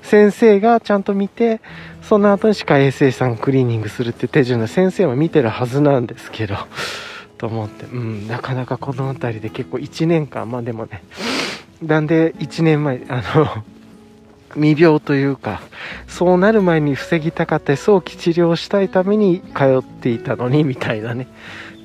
[0.02, 1.62] 先生がちゃんと見て、
[2.08, 6.56] その後に歯科衛生士さんクリーニングするって手順で先生は見てるはずなんですけど、
[7.38, 11.04] と思って、うん、なかなかこの辺りで結構1年間、まあでもね、
[11.82, 13.64] なんで1年前、あの、
[14.56, 15.60] 未病というか、
[16.08, 21.28] そうなる前に防ぎたかった、早期治療したいために通っていたのに、みたいなね。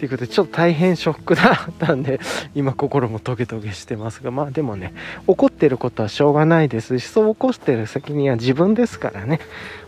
[0.02, 2.18] ということで、ちょっと大変ショックだったんで、
[2.56, 4.94] 今心もトゲトゲしてますが、まあでもね、
[5.28, 9.38] 怒ってることはしょうがないですし、そう起こしてる責任は自分ですからね。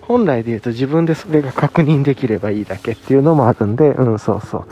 [0.02, 4.66] 本来で言うと自分でそれが確認できればいいだけっていうのもあるんで、うん、そうそ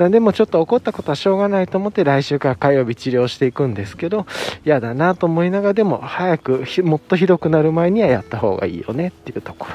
[0.00, 0.10] う。
[0.10, 4.24] でもちょっと怒ったことはしょうがないと思って来週から火曜日治療していくんですけど、
[4.64, 9.74] 嫌だなと思いながらでも早くもっとひどくなる前にはやった方がいいよねっていうところ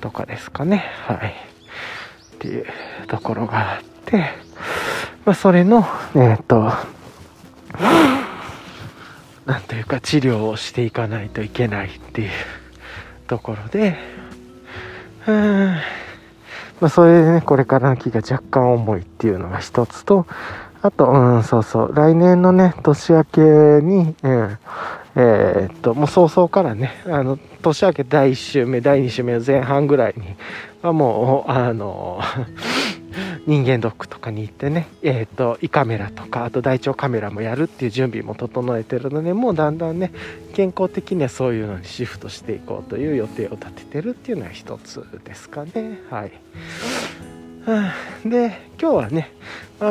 [0.00, 0.84] とかですかね。
[1.08, 1.34] はい。
[2.34, 2.66] っていう
[3.08, 4.43] ところがあって、
[5.24, 6.72] まあそれの、えっ、ー、と、
[9.46, 12.30] なんというか治療をしていかないといけないっていう
[13.26, 13.96] ところで、
[15.26, 20.26] まあ、それでね、これからの木が若干重いっていうのが一つと、
[20.82, 24.58] あと、うん、そうそう、来年のね、年明けに、うん、
[25.16, 30.36] えー、っと、もう早々からね、あの、年明け第1週目、第2週目の前半ぐらいに
[30.82, 32.20] はもう、あの、
[33.46, 40.12] 人間ドックとかに行ってね、え、ー、と、胃カメラとか、あと大腸カメラもやるっていう準備も整えてるので、もうだんだんね、
[40.54, 46.00] 健康的にはそういうのにシフトしていこうという予定を立ててるっていうのは一つですかね。
[46.10, 46.32] はい。
[48.24, 49.30] で、今日はね、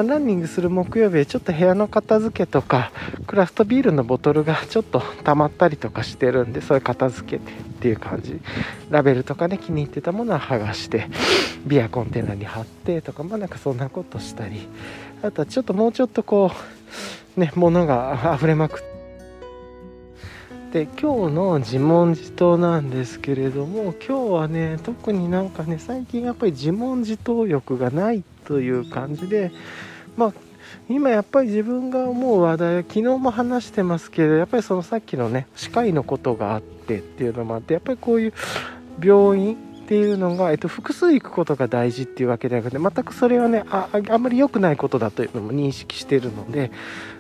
[0.01, 2.91] ランニングする木曜日でちょっと部屋の片付けとか、
[3.27, 8.39] クラフトビールのボトルがちょっと溜まったりとかしてるんで、それ片付けてっていう感じ。
[8.89, 11.07] ラベルとかね、気に入ってたものは剥がして、
[11.67, 14.67] ビアコンテナに貼ってとか、まあなんかそんなことしたり、
[15.21, 16.51] あとはちょっともうちょっとこ
[17.37, 18.93] う、ね、物が溢れまくって、
[20.73, 29.51] で今日の自問自答なんですけれども今日はね特になんかね最近やっぱり自問自答欲がないという感じで
[30.15, 30.33] まあ
[30.89, 38.33] 今やっぱり自分が思う話題は昨日も話してますけどやっぱりそのさっきのね歯科医のことがあってっていうのもあってやっぱりこういう
[39.01, 46.71] 病院っていうのが、えっと、複数行くことが大事っていうわけではなくて全くそれはねああんまり良くないことだというのも認識してるので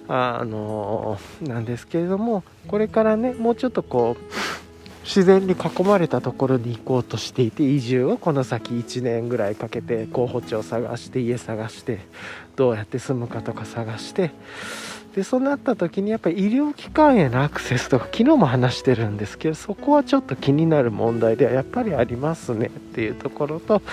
[0.07, 4.62] あのなんですけれどもこれからねもうちょっとこう
[5.03, 11.99] 自然に囲まれたところに行こうとしていて移住をこの先1年ぐらいかけて候補地を探して家探して
[12.55, 14.31] どうやって住むかとか探して。
[15.15, 23.83] でそうなった時にやっぱり医療機関へのアクセスとか昨日も話してるんですけどそこはちょっと気になる問題ではやっぱりありますねっていうところと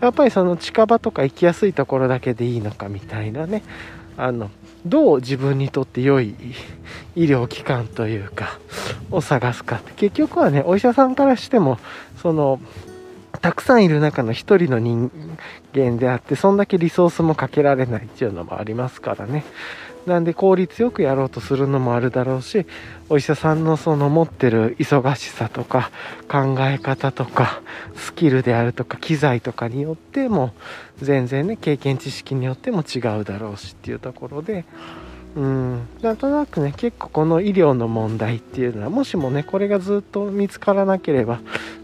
[0.00, 3.62] やっぱりその近場とか行きやすいところだけでいいのかみたいなね。
[4.16, 4.50] あの
[4.84, 6.34] どう自分にとって良い
[7.14, 8.58] 医療機関というか
[9.10, 9.92] を探すかって。
[9.92, 11.78] 結局はねお医者さんからしても
[12.20, 12.60] その
[13.40, 15.10] たくさんいる中の一人の人
[15.74, 19.44] 間であってそんだけリソースもかけられないっていうのもありますからね。
[20.06, 22.66] なんで効率よくやろうとするのもあるだろうし
[23.08, 25.90] お医者さんのその持ってる忙しさとか
[26.28, 27.62] 考え方とか
[27.94, 30.52] スキルであるとか機材とかによっても
[31.00, 34.64] 全然ね経験知識によっても違うだろうしっていうところで
[35.36, 41.40] うんなんとなくね結構この医療の問題っていうのはもしもねこれがずっと見つからなければ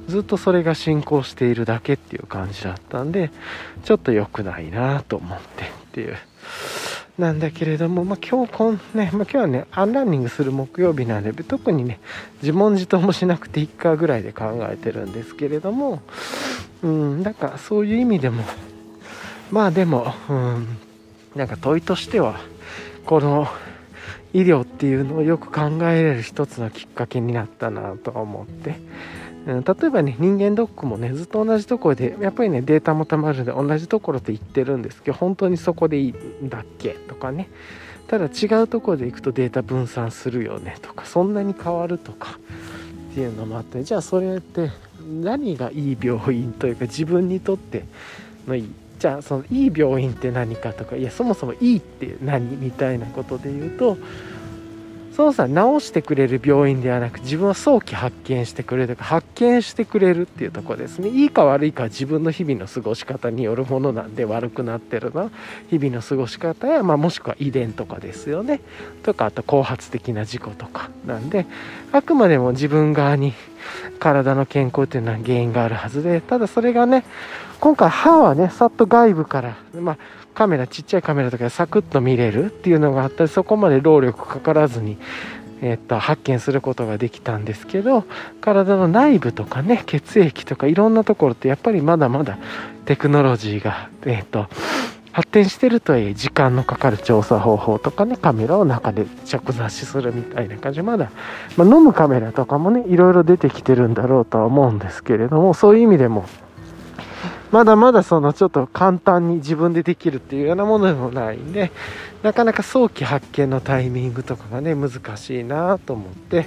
[0.06, 3.30] ずっとそれが進行しているだけっていう感じだったんで
[3.84, 6.16] ちょっと良くないなと思ってっていう。
[7.18, 11.98] なんだけれども、まあ、今日こん、ね、まあ、今日はね、アンランニングする木曜日なんで、特にね、
[12.42, 16.00] 自問自答もしなくていいかぐらいで考えてるんですけれども、
[16.82, 18.44] うん、なんかそういう意味でも、
[19.50, 20.78] まあでも、うん、
[21.34, 22.38] なんか問いとしては、
[23.04, 23.48] この
[24.32, 28.76] 医療っていうのをよく考えれる一つのきっかけになったなと思って、
[29.48, 36.90] うん、例えばね人間ドックもねずっと同じところでやっぱりねデータもたまるんで同じところで行ってるんですけど本当にそこでいいんだっけ？
[36.90, 37.48] とかね。
[38.08, 40.76] ただ違うところで行くとデータ分散するよね？
[40.82, 42.38] とかそんなに変わるとか。
[43.12, 44.70] っていうのもあってじゃあそれって
[45.02, 47.84] 何がいい病院というか自分にとって
[48.46, 48.72] のいい？
[48.98, 52.56] じゃあそのいい病院って何かとかいやそもそもいいって何？
[52.56, 53.96] みたいなことで言うと
[55.18, 61.08] そのさ治してくれる病院ではなく自分を早期発見してくれるとか発見してくれるっていうとこですね。
[61.08, 65.32] いいか悪いかは自分の日々の過ごし方によるものなんで悪くなってるの
[65.70, 68.60] 日々の過ごし方や、まあ、もしくは遺伝とかですよね。
[69.02, 71.46] とかあと後発的な事故とかなんで
[71.90, 73.34] あくまでも自分側に
[73.98, 77.04] 体の健康っていうのは原因があるはずでただそれがね
[77.58, 79.98] 今回歯はねさっと外部からまあ
[80.38, 84.96] カメラちっちゃいカメラとかでサクッと見れるっていうのがあったりそこまで労力かからずに、
[85.62, 88.04] えー、っと発見することができたんですけど
[88.40, 92.38] 体の内部とかね血液とかいろんなところってやっぱりまだまだ
[92.84, 94.46] テクノロジーが、えー、っと
[95.10, 100.82] 発展してるとはいえ時間のかかる調査方法とかねカメラを中で着座しするみたいな感じ。
[100.82, 101.10] まだ、
[101.56, 106.26] まあ、飲むカメラとかもねいろいろ出てきてるんだろうとは思うんですけれどもそういう意味でも
[107.50, 111.70] まだまだそのちょっと簡単に自分でできるっていうようなものでもないんで、
[112.22, 116.46] なかなか早期発見のタイミングとかがね、難しいなと思って、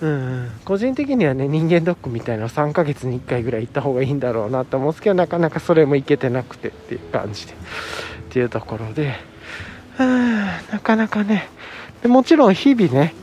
[0.00, 7.56] うん、個人的にはね、人間ドックみたいな3ヶ月に1回ぐらい行った方がいいんだろうなと思うんですけど、なかなかそれも行けてなくてっていう感じで、っ
[8.30, 9.14] ていうところで、
[9.98, 11.48] うん、なかなかね、
[12.02, 13.14] でもちろん日々ね、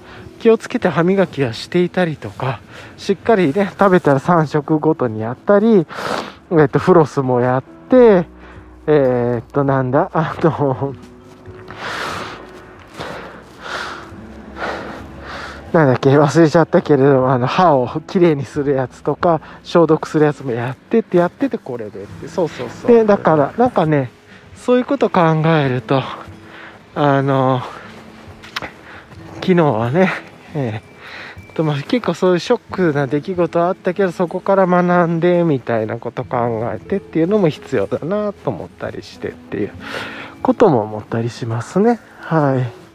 [0.47, 2.61] 気をつけて歯磨きはしていたりとか、
[2.95, 5.85] しっかりね、食べたら3食ごとにやったり、
[6.51, 8.25] えっと、フロスもやって、
[8.87, 10.95] えー、っと、なんだ、あの、
[15.73, 22.29] なんだっけ、忘れちゃったけれども、あの、歯をきれいにするやつとか、消毒するやつもやってってやってて、これでって。
[22.29, 22.91] そうそうそう。
[22.93, 24.11] で、だから、なんかね、
[24.55, 26.01] そういうこと考えると、
[26.95, 27.61] あの、
[29.41, 30.09] 昨日はね、
[30.57, 39.71] えーとまあ、結構そういうショックな出来事はあったけどそこから学んでみたいなこと考えてっていうのも必要だなと思ったりしてっていう
[40.41, 41.99] ことも思ったりしますね。
[42.21, 42.87] はい。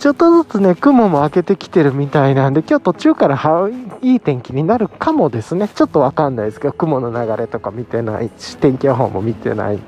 [0.00, 3.68] ちょっとずつね雲も明けてきてるみたいなんで今日途中から
[4.00, 5.68] いい天気になるかもですね。
[5.68, 9.78] ちょっとわかんないですけど雲の流れとか見てないし天気予報も見てない。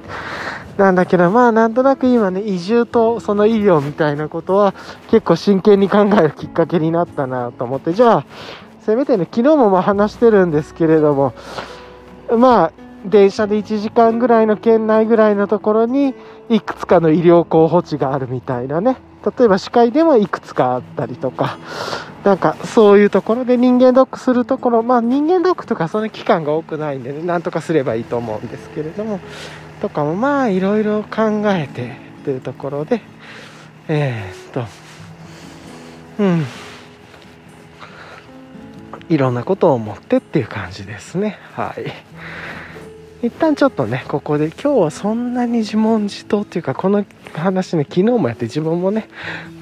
[0.76, 4.74] なんだけど、まあなんとなく今ね、移住とその医療みたいなことは
[5.10, 8.24] 結構真剣に考えるきっかけになったなと思って、じゃあ、
[8.80, 11.34] せめてね、昨日もまあ話してるんですけれども、
[12.36, 12.72] まあ、
[13.04, 16.14] 電車で1時間ぐらいの圏内ぐらいのところに、
[16.48, 18.96] いくつかの医療候補地があるみたいなね。
[19.38, 21.58] 例えば歯科医でもいくつかあったりとか、
[22.24, 29.20] なんかそういうところで人間ドックするところ、まあ人間ドックとかその期間が多くないんでね、なんとかすればいいと思うんですけれども、
[29.82, 33.02] とかもまあいろいろ考えてというところで
[33.88, 34.64] えー、っと
[36.22, 36.44] うん。
[39.08, 41.38] いろんなことを思ってっていう感じですね。
[41.52, 41.74] は
[43.22, 43.26] い。
[43.26, 47.04] 一旦ちょっとねここで今日はそんなに自問自答っていうかこの
[47.34, 49.08] 話ね昨日もやって自分もね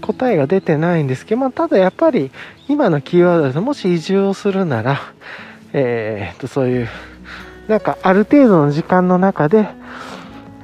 [0.02, 2.30] 答えが出てないんですけど、まあ、ただやっぱり
[2.68, 5.00] 今のキーワードでもし移住をするなら
[5.72, 6.88] えー、っとそういう
[7.68, 9.68] なんかある程度の時間の中で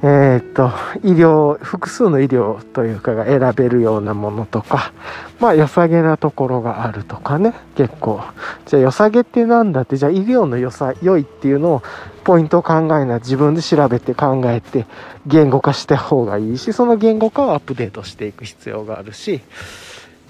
[0.03, 0.71] えー、っと、
[1.03, 4.93] 医療、複数の医療というかが選べるようなものとか、
[5.39, 8.21] まあ良さげなところがあるとかね、結構。
[8.67, 11.83] じゃあ良さげってなんだって、じゃあ医療の良さ、良いっていうのを
[12.23, 14.85] ポイントを考えない自分で調べて考えて
[15.25, 19.41] 言語化した方がいいし、その言語化をアップデートしていく必要があるし、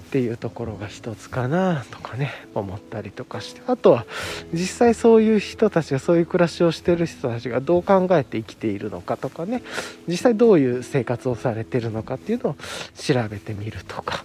[0.08, 3.60] っていうところが一つかなとかね思ったりとかして。
[3.66, 4.06] あとは
[4.54, 9.62] 実際そういう人たちがそういう暮らしをしてる人たちがどう考えて生きているのかとかね
[10.06, 12.56] 実際どういう生活をされてるのかっていうのを
[12.96, 14.24] 調べてみるとか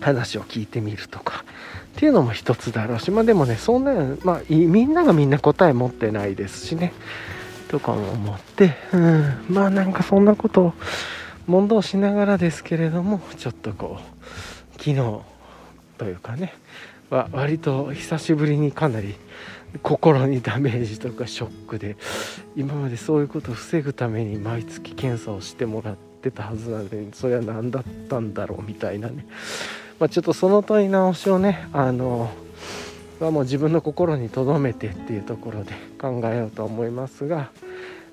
[0.00, 1.44] 話を聞いてみるとか
[1.96, 6.92] っていうのも一つだろうしまあでもねそんなまあみんながみんな答え持ってないですしね。
[7.68, 9.46] とかも思ってうん。
[9.48, 10.74] まあなんかそんなことを
[11.46, 14.13] 問答しながらですけれどもちょっとこう
[14.78, 15.20] 昨日
[15.98, 16.54] というかね
[17.10, 19.14] は割と久しぶりにかなり
[19.82, 21.96] 心にダメージとかショックで
[22.56, 29.26] 今までそういうことを防ぐために毎月検査をしてもらってたはずなのでそれは何だったんだろうみたいなね、
[29.98, 32.30] まあ、ちょっとその問い直しをねあの
[33.20, 37.50] はもう自分の心に留めてっていうところで考えようと思いますが、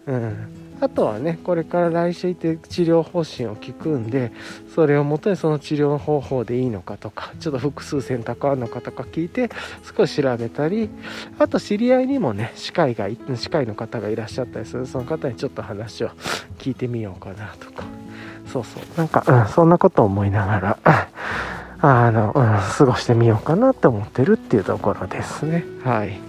[0.08, 0.48] うん、
[0.82, 4.32] あとはねこれから来週行って治療方針を聞くんで
[4.74, 9.50] それをもとにその治療方法でいいのかとかちょっと複数選択あるのかとか聞いて
[9.96, 10.90] 少し調べたり
[11.38, 16.10] あと知り合いにもね歯科医が歯科医の方がいらっしゃったりするその方にちょっと話を
[16.58, 17.84] 聞いてみようかなとか。
[18.52, 18.84] そうそう。
[18.98, 20.78] なんか、うん、そんなことを思いながら
[21.80, 25.64] あの、うん、過ごしてみようかなって思ってるっていうところですね。
[25.84, 26.20] はい。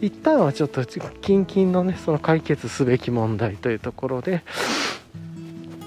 [0.00, 4.42] 一旦はちょっと近々のねその解決すべき問題というところで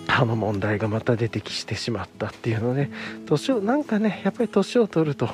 [0.07, 2.89] 歯の問題がまた出てきてしまったっていうので
[3.25, 5.29] 年をなんかねやっぱり年を取ると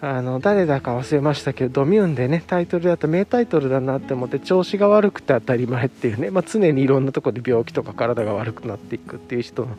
[0.00, 9.76] あの誰だか忘れましたけどドミューンでねタイトルだと名タイトルだなって思って調子が悪くて当たり前っていうね、まあ、常にいろんなとこで病気とか体が悪くなっていくっていう人の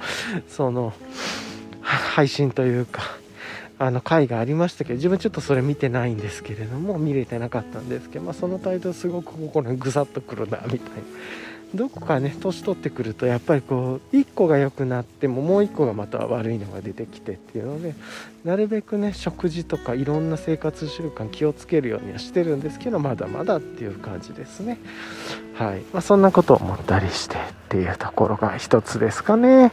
[0.47, 0.93] その
[1.81, 3.03] 配信というか
[3.77, 10.85] あの回がありましたけど自分ちょっとそれ見てないんですけれども見れてなかったんですけど、まあ、そのタイトルすごく心にぐさっとくるなみたいな。
[11.73, 17.95] どこかね年取ってくるとやっぱりこう1個が良くなってももう1個がまた悪いのが出てきてっていうので
[18.43, 24.77] なるべくね食事とかいろんな生活習慣気をつけるようにはしてるんですけどまだまだっていう感じですね。
[25.55, 29.71] はい、まあ、そんなことを思ったりしてっていうところが一つですかね。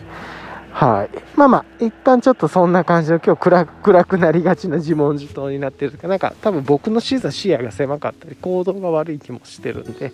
[0.72, 1.10] はい。
[1.36, 10.12] まあまあ、一旦ちょっとそんな感じの今日暗暗くなりがちな自問自答になってるかなんか多分僕の視野が狭かったり行動が悪い気もしてるんで、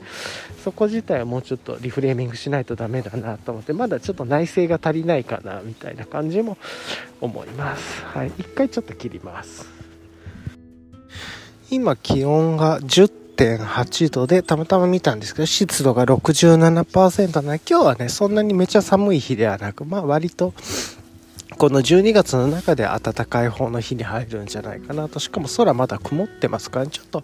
[0.65, 6.59] そこ自体はもうちょっとリフレーミングしないとダメだなと思って、まだちょっと内省が足りないかなみたいな感じも
[7.21, 8.05] 思います。
[8.05, 8.33] はい。
[8.39, 9.71] 一回ちょっと切ります。
[11.71, 20.55] 今気温が10 1.8度でたまたま見たんですけど、湿度が67%な今日はね、そんなにめちゃ寒い日ではなく、まあ割と、
[21.57, 25.21] この12月の中で暖かい方の日に入るんじゃないかなと。
[25.21, 27.23] しかも空まだ曇ってますから、ね、ちょっと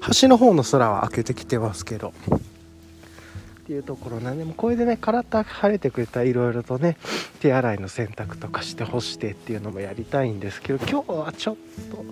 [0.00, 2.12] 端の方の空は開けてきてますけど。
[2.32, 6.96] っていうところなんで、もこれでね、体晴れてくれたらいろいろとね、
[7.38, 11.56] 手洗いの洗濯とかして干してっていうのもやりたいんですけど、今日はちょっ
[11.92, 12.04] と、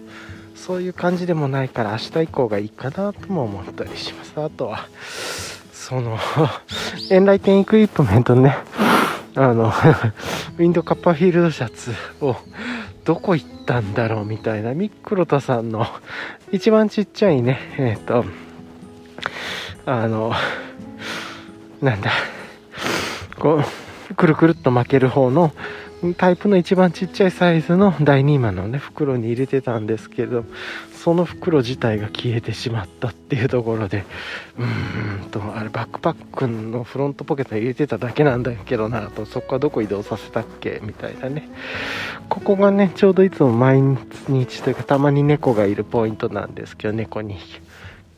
[0.55, 4.32] そういう感じでもないから明日以降がいいかなとも思ったりします。
[4.36, 4.88] あとは
[5.72, 6.18] その
[7.11, 8.57] エンライテンエクイプメントね。
[9.34, 9.72] あの
[10.59, 12.36] ウィンドカッパーフィールドシャツを
[13.05, 14.74] どこ行ったんだろうみたいな。
[14.74, 15.86] ミックロタさんの
[16.53, 17.59] 一番ちっちゃいね。
[17.78, 18.24] えっ、ー、と
[19.86, 20.32] あの
[21.80, 22.11] なんだ。
[23.38, 23.62] こ
[24.11, 25.53] うくるくるっと巻ける方の
[26.16, 30.44] タイプの一番ちっちゃいサイズの第2マのね袋に入れてたんですけど
[30.92, 34.05] その袋自体が消えてしまったっていうところで
[34.59, 41.48] うーんとあれバックパックのフロントポケットに入れてただけなんだけどなとそこはどこ移動させたっけみたいなね。
[42.28, 43.82] ここがねちょうどいつも毎
[44.28, 47.61] 日というかたまに猫がいるポイントなんですけど猫2匹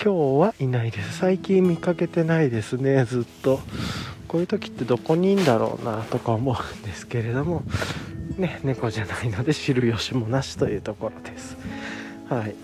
[0.04, 1.18] 今日はいないです。
[1.18, 3.04] 最近見かけてないですね。
[3.04, 3.60] ずっと。
[4.26, 7.62] こういう時ってどこにいんだろうなとか思うんですけれども。
[8.36, 11.56] ね猫じゃないので知る由もなしというところです。
[12.28, 12.56] はい。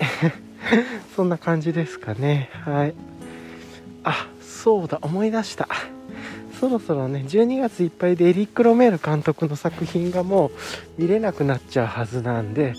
[1.15, 2.51] そんな感じですかね。
[2.65, 2.95] はい。
[4.03, 5.69] あそうだ思い出した。
[6.59, 12.75] そろそろね12月いっぱいでエリック・ロメール監督の作品がもう見れなくなっちゃうはずなんで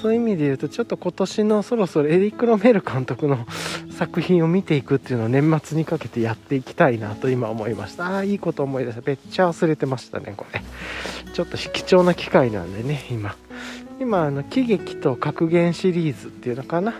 [0.00, 3.46] そういう意味で言うとちょっと今年のそろそろエリック・ロメール監督の
[3.90, 8.06] 作品を見ていくっていうのを年末にかけてやっていきたいなと今思いました。
[8.06, 9.02] ああいいこと思い出した。
[9.04, 10.62] めっちゃ忘れてましたねこれ。
[11.34, 13.34] ちょっと貴重な機会なんでね今。
[14.00, 16.92] 今あの喜劇と格言シリーズっていうのかな？
[16.92, 16.94] っ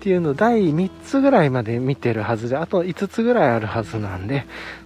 [0.00, 4.44] ていうの第3つぐらいまで見てるはずであと5つぐらいあるはずなんで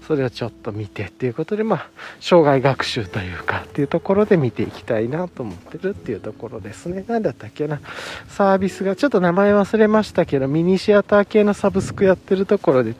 [0.08, 7.04] それをちょっと見てっていうことでまあ障害学習というかっていうところで見ていきたいなと思ってるっていうところですね。
[7.06, 7.78] 何だったっけな。
[8.26, 12.94] サービスがちょっと名前忘れましたけどミニシアター系のサブスクやってるところで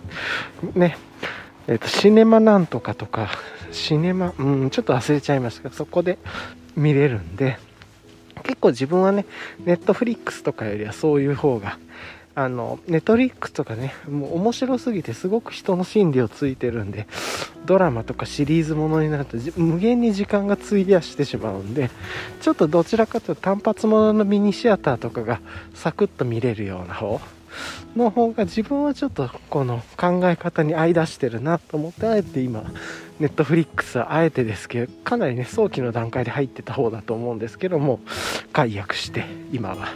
[0.75, 0.99] ね。
[1.67, 3.31] えっ、とシネマなんとかとか
[3.73, 6.19] シネマうんちょっと忘れちゃいましたけどそこで
[6.77, 7.59] 見れるんで
[8.43, 9.25] 結構自分はね
[9.65, 11.79] ネットフリックスとかよりはそういう方が
[12.39, 17.09] あの、ネトリックとかね、もう面白すぎてすごく人の心理をついてるんで、
[17.67, 21.91] ドラマとかシリーズものになると無限に時間が費やしてしまうんで、
[22.41, 25.41] ちょっとどちらかというと単発もののミニシアターとかが
[25.75, 27.21] サクッと見れるような方
[27.97, 32.63] の方が自分はちょっとこの考え方に合い出してるなと思ってあえて今
[33.19, 37.99] ネットフリックスはあえてですけどかなりね早期の段階で入ってた方だと思うんですけども
[38.53, 39.89] 解約して今は。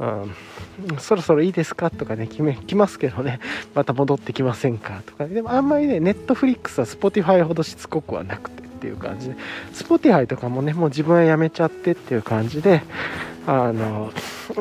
[0.00, 1.90] うん、そろそろいいですか？
[1.90, 3.40] とかね、決め、来ますけどね、
[3.74, 5.02] また戻ってきませんか？
[5.06, 9.36] とか、ね、でもあんまりね、ネットフリックスは Spotify ほどしつこくはなくてっていう感じで、
[9.74, 12.82] Spotify とかもね、もう自分はやめちゃってっていう感じで、
[13.46, 14.12] あの、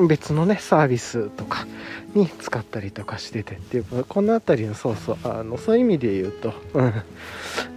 [0.07, 1.65] 別のね、サービスとか
[2.13, 6.93] に使ったりとかしててっていう、この辺りの、そうそう、あの、そういう意味で言うと、うん、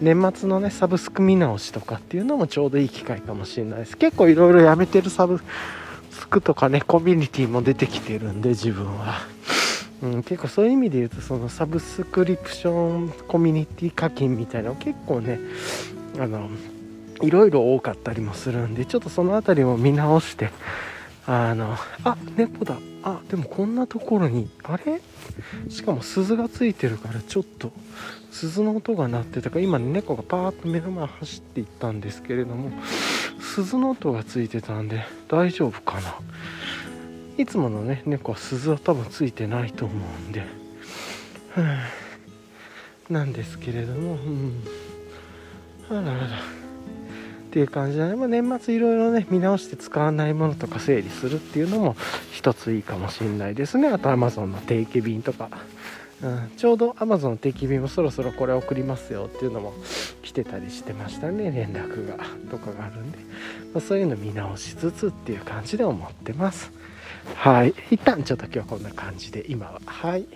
[0.00, 3.96] 年末のね、サブスク見直しとかっていうのもちょうどいい機会かもしれないです。
[3.96, 5.40] 結構いろいろやめてるサブ
[6.34, 9.20] クとかねコミュニティも出てきてるんで自分は、
[10.02, 15.38] うん、結構そういう意味で言うとそのサブスクリプションコミュニティ課金みたいなの結構ね
[16.18, 16.50] あの
[17.22, 20.50] いろいろ多かったりもするんでちょっとその辺りも見直して
[21.26, 22.76] あのあ猫だ。
[23.06, 25.00] あでもこんなところにあれ？
[25.68, 27.70] しかも鈴がついてるからちょっと
[28.30, 32.70] 鈴の音が鳴ってたから今猫がパーッと目の前走っていったんですけれども
[33.40, 36.14] 鈴の音がついてたんで大丈夫かな。
[37.36, 40.44] いつものね猫は鈴は多分ついてないと思うんで、
[43.10, 44.62] なんですけれどもうん。
[45.90, 46.26] あららら。
[46.26, 46.30] っ
[47.50, 51.96] ていう感じで、ね、まあ、年末いろいろね見直して使わないものとか整理するっていうのも
[52.32, 53.88] 一ついいかもしれないですね。
[53.88, 55.48] あと Amazon の定期便とか。
[56.22, 59.74] うん、ちょうど Amazon の定期便もそろそろこれ送りますよっていうのも
[60.22, 62.24] 来てたりしてましたね連絡が。
[62.50, 63.18] とかがあるんで、
[63.72, 66.72] まあ、そういうの見直しつつっていう感じで思ってます。
[67.34, 67.74] はい。
[67.90, 69.80] 一旦ちょっと今日はこんな感じで今は。
[69.86, 70.26] はい。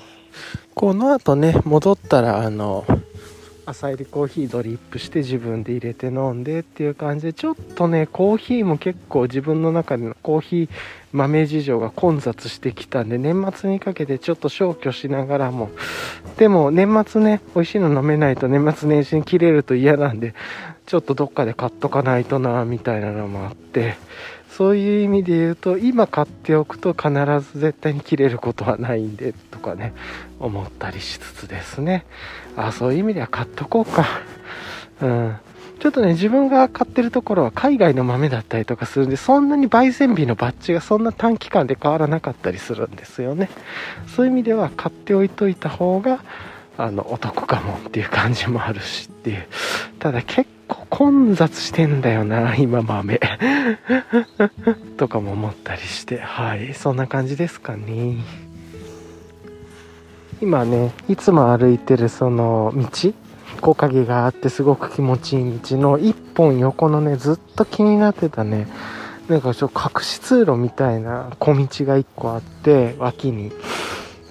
[0.75, 2.85] この後ね戻ったらあの
[3.69, 10.69] 朝入りコーヒードリップして自分で入れて飲んでっていう感じでちょっとねコーヒーも結構自分の中でのコーヒー
[11.13, 15.71] 豆事情が混雑してきたんで年末にかけてちょっと消去しながらも。
[16.39, 20.35] でも年末ね美味しいの飲めないと年末年始に切れると嫌なんで
[20.87, 23.97] ちょっとどっかで買っとかないとなみたいなのもあって。
[24.59, 27.11] そういう意味で言うと今買っておくと必
[27.53, 29.95] ず絶対に切れることはないんでとかね
[30.41, 32.05] 思ったりしつつですね
[32.57, 34.05] あそういう意味では買っとこうか
[35.01, 35.37] うん
[35.79, 43.49] ちょっとね、自分が買ってるところは海外の豆だったりとかするんで、そんなに焙煎日のバッジがそんな短期間で変わらなかったりするんですよね。
[44.09, 46.25] そういう意味では買っておいといた方が、
[46.77, 49.47] あの、お得かもっていう感じもあるしっていう。
[50.01, 53.21] ただ結構混雑してんだよな、今豆。
[54.97, 58.17] とかも思ったりして、はい、そんな感じですかね。
[60.41, 63.13] 今ね、いつも歩いてるその道、
[63.61, 68.69] 木陰があってすごく気持ちいい道の一本横のね、ずっと気になってたね、
[69.29, 73.53] なんかちょっと隠し通路みたいな小道が一個あって、脇に。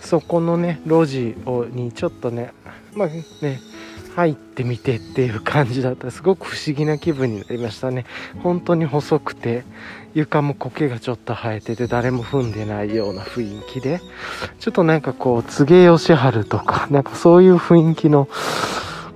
[0.02, 2.54] そこのね、路地をにちょっとね、
[2.96, 3.60] まあね、
[4.18, 6.10] 入ってみてっていう感じだった。
[6.10, 8.08] すごく不思議な気分になりましたね。
[8.42, 9.64] 本当に細くて
[10.16, 14.02] 床も苔がちょっと生えてて誰も踏んでないような雰囲気で。
[14.60, 16.06] ちょっとなんかこう柘植義
[16.44, 18.28] 治とか なんかそういう雰囲気の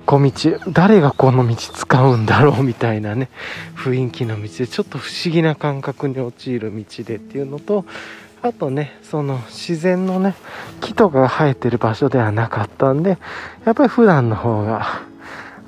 [0.06, 0.32] 小道
[0.68, 3.28] 誰がこの道使うんだろうみたいなね
[3.74, 7.86] 雰囲気の道でちょっと不思議な感覚に陥る道でっていうのと
[8.42, 10.34] あとね、その自然のね、
[10.80, 13.18] 木とかが生えてる場所ではなかったんで、
[13.64, 15.02] やっぱり普段の方が、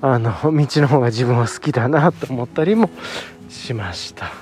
[0.03, 2.91] あの、 道の方が自分は好きだなと思ったりも
[3.49, 4.33] しました。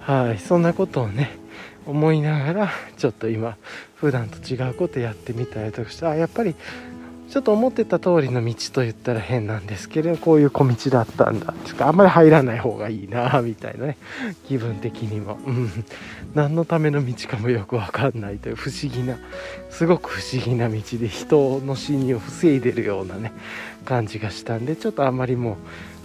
[0.00, 1.38] はい、そんなことをね、
[1.86, 3.56] 思いながら、ちょっと今、
[3.94, 6.54] 普段と違うことやってみたりとかして、あ、やっぱり
[7.28, 11.54] ちょっと思ってた通りの道と言ったら変なんですけれどこういう小道だったんだ。
[11.64, 13.96] つかあんまり入らない方がいいなみたいなね
[14.46, 15.84] 気分的にも、 うん、
[16.34, 19.18] 何のための道かもよく分かんないという不思議な
[19.70, 23.32] すごく不思議な道で人の侵入を防いでるようなね
[23.84, 25.56] 感じがしたんでちょっとあんまりもう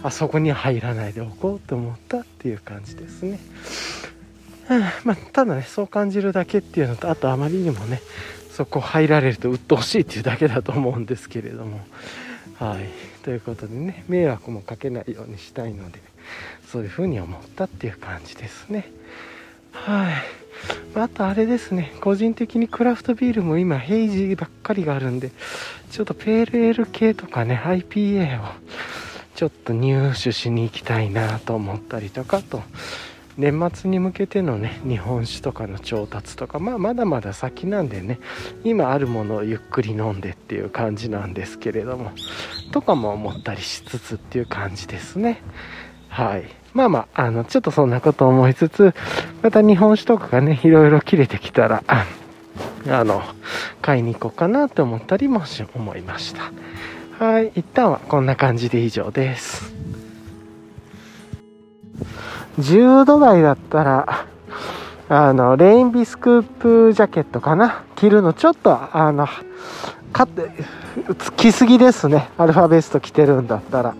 [0.02, 3.38] あそこに入らないでおこうと思ったっていう感じですね。
[5.04, 8.00] まあ、ただねそう感じるだけっていうのとあとあまりにもね
[8.54, 11.80] そこ入られると鬱陶しいっていうだけだと思うんですけれども。
[12.58, 12.88] はい。
[13.24, 16.00] ということでね迷惑もかけないようにしたいので
[16.68, 18.90] そういうふうに思ったっていう感じですね。
[19.72, 20.14] はい。
[20.94, 21.94] あとあれですね。
[22.00, 25.30] 個人的にクラフトビールも今ヘイジーばっかりがあるんで
[25.90, 28.44] ちょっとペールエール系とかね IPA を
[29.34, 32.62] ちょっと入手しに行きたいなと思ったりとかと
[33.38, 38.18] 年末に向けてのね日本酒とかの調達とかまあまだまだ先なんでね
[38.64, 42.12] 今あるものをゆっくり飲んでっていう感じなんですけれども
[42.72, 45.42] とかも思ったりしつつっていう感じですね。
[46.08, 46.44] はい。
[46.74, 48.94] まあまああのちょっとそんなこと思いつつ
[49.42, 52.06] また日本酒とかがねいろいろ切れてきたらあ
[53.04, 53.22] の
[53.80, 56.52] 買いに行こうかなと思ったりもし思いました。
[57.24, 57.52] はい。
[57.54, 59.72] 一旦はこんな感じで以上です。
[62.58, 64.26] 10度台だったら、
[65.08, 67.84] あの、レインビスクープジャケットかな？
[67.96, 69.26] 着るのちょっと、あの、
[70.12, 70.26] か
[71.36, 72.30] 着すぎですね。
[72.38, 73.94] アルファベスト着てるんだったら。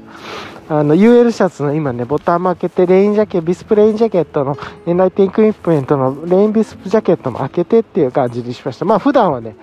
[0.68, 4.56] あの、UL シャツの今ね、ボタンも開けて、レインジャケット、ビスプレインジャケットの
[4.86, 8.84] エンライティングインプメントのレインビスプジャケットも開けてっていう感じにしました。
[8.84, 9.56] まあ普段はね、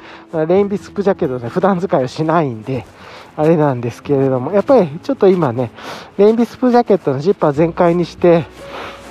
[0.47, 2.85] レインビスプジャケットで普段使いをしないんで、
[3.35, 5.71] あれなんですけれども、やっぱりちょっと今ね、
[6.17, 8.45] レインビスプジャケットのジッパー全開にして、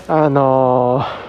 [0.08, 1.28] あのー、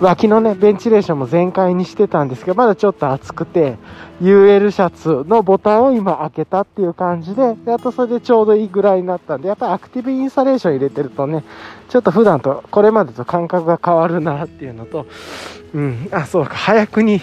[0.00, 3.76] 脇のね、ベンチレーションも全開にしてたんですけど、まだちょっと暑くて、
[4.20, 11.44] UL シャツのボタンを今開けたっていう感じで、であとそれでちょうどいいぐらいになったんで、やっぱりアクティブインサレーション入れてるとね、
[11.88, 15.06] ちょっと普段と、これまでと感覚が変わるなっていうのと、
[15.74, 17.20] うん、あ、そうか、早くに、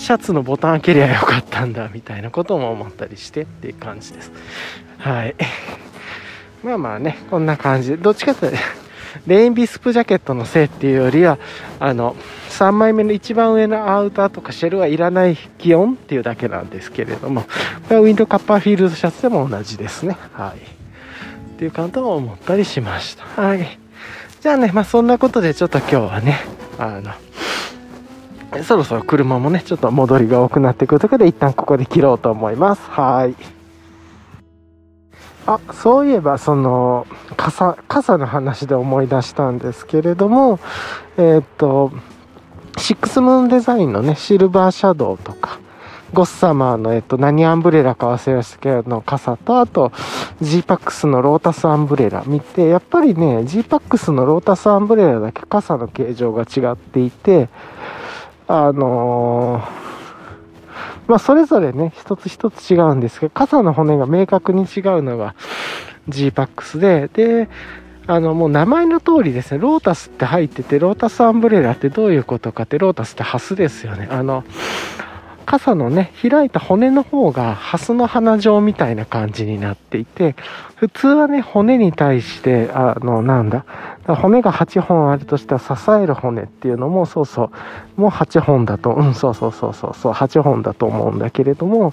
[0.00, 4.32] シャツのボタン開けりゃよかったんだみたいなことも思ったりしてっていう感じです。
[4.98, 5.36] はい。
[6.64, 7.90] まあまあねこんな感じ。
[7.90, 8.58] でどっちかというと
[9.26, 11.38] レインビスプジャケットのせいっていうよりは
[11.78, 12.16] あの
[12.48, 17.48] 3枚目の一番上のアウターとかシェルはいらない気温っていうだけなんですけれどもこ
[17.90, 20.16] れはウィンドカッパーフィールドシャツでも同じですね。
[20.32, 20.60] はい。
[20.60, 23.42] っていう感じも思ったりしました。
[23.42, 23.78] はい。
[24.40, 26.38] じゃあねまあそんなことでちょっと今日はね
[26.78, 27.12] あの
[28.64, 32.82] そろそろ車もね、ちょっと戻りが多くなってくるとことで、一旦ここで切ろうと思います。
[32.90, 33.34] はい。
[35.46, 37.06] あ、そういえば、その、
[37.36, 40.58] 傘、傘の話で思い出したんですけれども、
[41.16, 41.92] えー、っと、
[42.76, 45.58] シックスムーンデザインのね、シルバーシャドウとか、
[46.12, 49.92] ゴッサマーの、えっと、何アンブレラか忘れましたけど、傘と、あと、
[50.40, 57.48] G-PAX のロータスアンブレラ見て、やっぱりね、G-PAX のロータスアンブレラだけ傘の形状が違っていて、
[58.52, 59.62] あの、
[61.06, 65.36] まあ、それぞれね、一つ一つ違うんですけど、傘の骨が明確に違うのが
[66.08, 67.48] G-PAX で、で、
[68.08, 74.08] あの、もう名前の通りですね、ロータスって入ってて、ロータスアンブレラってどういうことかって、ロータスってハスですよね。
[74.10, 74.42] あの、
[75.46, 80.34] 傘のね、開いた骨の方がハスの花状みたいな感じになっていて、
[80.74, 83.64] 普通はね、骨に対して、あの、なんだ、
[84.06, 87.50] 骨が8本あるとしたら支える骨っていうのも、そうそ
[87.96, 90.12] う、もう8本だと、うん、そうそうそうそう、そう。
[90.12, 91.92] 8本だと思うんだけれども、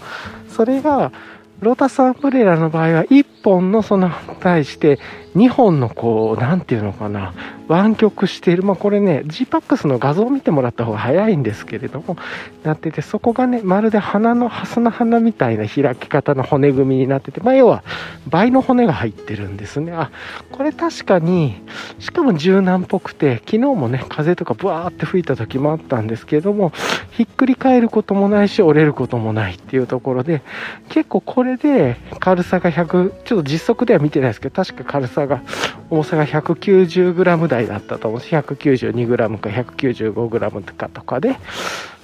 [0.49, 1.11] それが、
[1.59, 4.99] ロータスアンブレラの場合は1本のその対して
[5.37, 7.33] 2本のこう、なんていうのかな、
[7.67, 8.63] 湾曲している。
[8.63, 12.17] まあこれね、G-PAX の画像を見てもらった方が早いんですけれども、
[12.63, 17.83] なってて、そこがね、まるで花の、ハスの花みたいな開き方の骨組みになってて、まあ要は
[18.27, 19.91] 倍の骨が入ってるんですね。
[19.91, 20.09] あ、
[20.51, 21.61] これ確かに、
[21.99, 26.71] しかも柔軟っぽくて、昨日もね、風とかブワーって吹いた時もあったんですけれども、
[27.11, 30.41] ひっくり返ることもないし、折れることもないっていうところで、
[30.89, 35.41] 結構これで軽さが100、ちょっと実測では見てないですけど、確か軽さが、
[35.89, 41.37] 重さが 190g 台だったと思うし、192g か 195g とかとかで、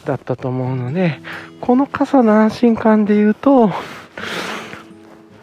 [0.05, 1.19] だったと思うので、
[1.61, 3.71] この傘の安心感で言うと、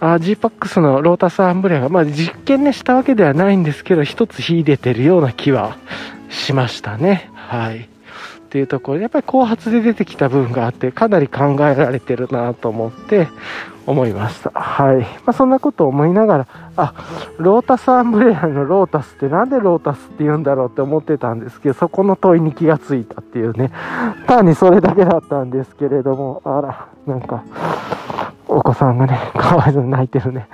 [0.01, 5.77] あ G-PAX のロータスアンブレアが、まあ実験ね、したわけではないんですけど、一つ秀でてるような気は
[6.31, 7.31] しましたね。
[7.35, 7.81] はい。
[7.81, 13.29] っていうところ、やっぱり後発で出てきた部分があって、かなり考えられてるなと思って
[13.91, 14.51] 思いました。
[14.51, 14.99] はい。
[15.01, 16.47] まあ、そんなことを思いながら、
[16.77, 16.95] あ、
[17.39, 23.73] ロータスアンブレラのロータスってなんでロータスって言うんだろうって思ってたんですけど、そこの問いに気がついたっていうね、
[24.27, 27.43] 単にそれだけだったんですけれども、あら、なんか、
[28.47, 30.49] お子さんがね、かわいそうに泣いてるね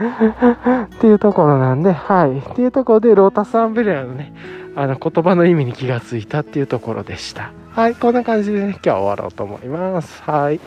[0.84, 2.38] っていうところなんで、はい。
[2.38, 4.32] っていうところで、ロータスアンベレアのね、
[4.74, 7.52] あの言葉の意味に気がついたっていうところでした。
[7.70, 10.22] はい、こんな感じでね、今日は終わろうと思います。
[10.22, 10.60] はい。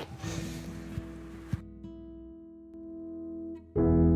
[3.80, 4.09] thank you.